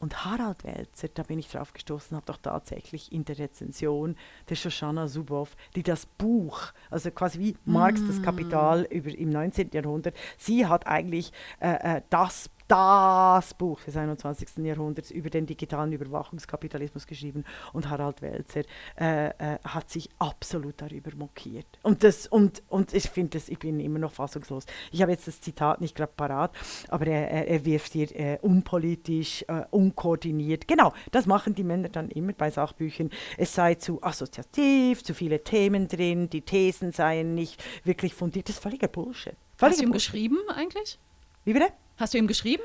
Und 0.03 0.25
Harald 0.25 0.65
Welzer, 0.65 1.07
da 1.07 1.23
bin 1.23 1.39
ich 1.39 1.47
drauf 1.47 1.71
gestoßen, 1.71 2.17
hat 2.17 2.27
doch 2.27 2.35
tatsächlich 2.35 3.13
in 3.13 3.23
der 3.23 3.39
Rezension 3.39 4.17
der 4.49 4.55
Shoshana 4.55 5.07
Zuboff, 5.07 5.55
die 5.77 5.81
das 5.81 6.05
Buch, 6.05 6.73
also 6.89 7.09
quasi 7.09 7.39
wie 7.39 7.55
Marx 7.63 8.05
das 8.05 8.21
Kapital 8.21 8.85
über, 8.91 9.17
im 9.17 9.29
19. 9.29 9.69
Jahrhundert, 9.71 10.13
sie 10.37 10.65
hat 10.65 10.87
eigentlich 10.87 11.31
äh, 11.61 11.99
äh, 11.99 12.01
das 12.09 12.49
das 12.73 13.53
Buch 13.53 13.79
des 13.83 13.95
21. 13.95 14.65
Jahrhunderts 14.65 15.12
über 15.12 15.29
den 15.29 15.45
digitalen 15.45 15.91
Überwachungskapitalismus 15.91 17.05
geschrieben 17.05 17.45
und 17.71 17.88
Harald 17.88 18.23
Welzer 18.23 18.63
äh, 18.99 19.27
äh, 19.27 19.59
hat 19.63 19.91
sich 19.91 20.09
absolut 20.17 20.81
darüber 20.81 21.12
mokiert. 21.15 21.67
Und, 21.83 22.03
das, 22.03 22.25
und, 22.25 22.63
und 22.69 22.91
ich 22.95 23.12
finde 23.12 23.39
ich 23.47 23.59
bin 23.59 23.79
immer 23.79 23.99
noch 23.99 24.12
fassungslos. 24.12 24.65
Ich 24.91 25.03
habe 25.03 25.12
jetzt 25.12 25.27
das 25.27 25.39
Zitat 25.39 25.81
nicht 25.81 25.95
gerade 25.95 26.13
parat, 26.15 26.51
aber 26.89 27.05
er, 27.05 27.47
er, 27.47 27.63
wirft 27.63 27.93
hier 27.93 28.12
äh, 28.15 28.39
unpolitisch, 28.41 29.45
äh, 29.47 29.65
unkoordiniert. 29.69 30.67
Genau, 30.67 30.93
das 31.12 31.27
machen 31.27 31.53
die 31.53 31.63
Männer 31.63 31.89
dann 31.89 32.09
immer 32.09 32.33
bei 32.33 32.49
Sachbüchern. 32.49 33.12
Es 33.38 33.53
sei 33.53 33.75
zu 33.75 34.01
assoziativ, 34.01 35.03
zu 35.03 35.13
viele 35.13 35.43
Themen 35.43 35.88
drin, 35.88 36.27
die 36.27 36.41
Thesen 36.41 36.91
seien 36.91 37.36
nicht 37.36 37.63
wirklich 37.83 38.15
fundiert. 38.15 38.49
Das 38.49 38.55
ist 38.55 38.63
völliger 38.63 38.88
Bullshit. 38.88 39.36
Völliger 39.57 39.69
Hast 39.69 39.79
du 39.79 39.83
ihm 39.83 39.91
Bullshit. 39.91 40.12
geschrieben 40.12 40.38
eigentlich? 40.49 40.97
Wie 41.45 41.53
bitte? 41.53 41.67
Hast 41.97 42.13
du 42.13 42.17
ihm 42.17 42.27
geschrieben? 42.27 42.63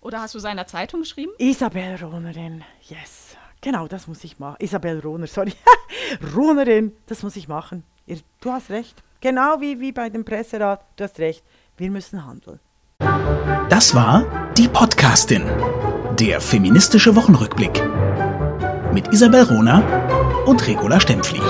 Oder 0.00 0.20
hast 0.20 0.34
du 0.34 0.38
seiner 0.38 0.66
Zeitung 0.66 1.00
geschrieben? 1.00 1.32
Isabel 1.38 1.96
Rohnerin, 1.96 2.64
yes. 2.88 3.36
Genau, 3.60 3.88
das 3.88 4.06
muss 4.06 4.24
ich 4.24 4.38
machen. 4.38 4.56
Isabel 4.60 5.00
Rohner, 5.00 5.26
sorry. 5.26 5.52
Rohnerin, 6.34 6.92
das 7.06 7.22
muss 7.22 7.36
ich 7.36 7.48
machen. 7.48 7.84
Du 8.40 8.52
hast 8.52 8.70
recht. 8.70 9.02
Genau 9.20 9.60
wie, 9.60 9.80
wie 9.80 9.92
bei 9.92 10.08
dem 10.08 10.24
Presserat, 10.24 10.84
du 10.96 11.04
hast 11.04 11.18
recht. 11.18 11.42
Wir 11.76 11.90
müssen 11.90 12.24
handeln. 12.24 12.60
Das 13.68 13.94
war 13.94 14.24
die 14.56 14.68
Podcastin, 14.68 15.42
der 16.18 16.40
feministische 16.40 17.14
Wochenrückblick 17.16 17.82
mit 18.92 19.12
Isabel 19.12 19.42
Rona 19.42 20.44
und 20.46 20.66
Regula 20.66 21.00
Stempfli. 21.00 21.40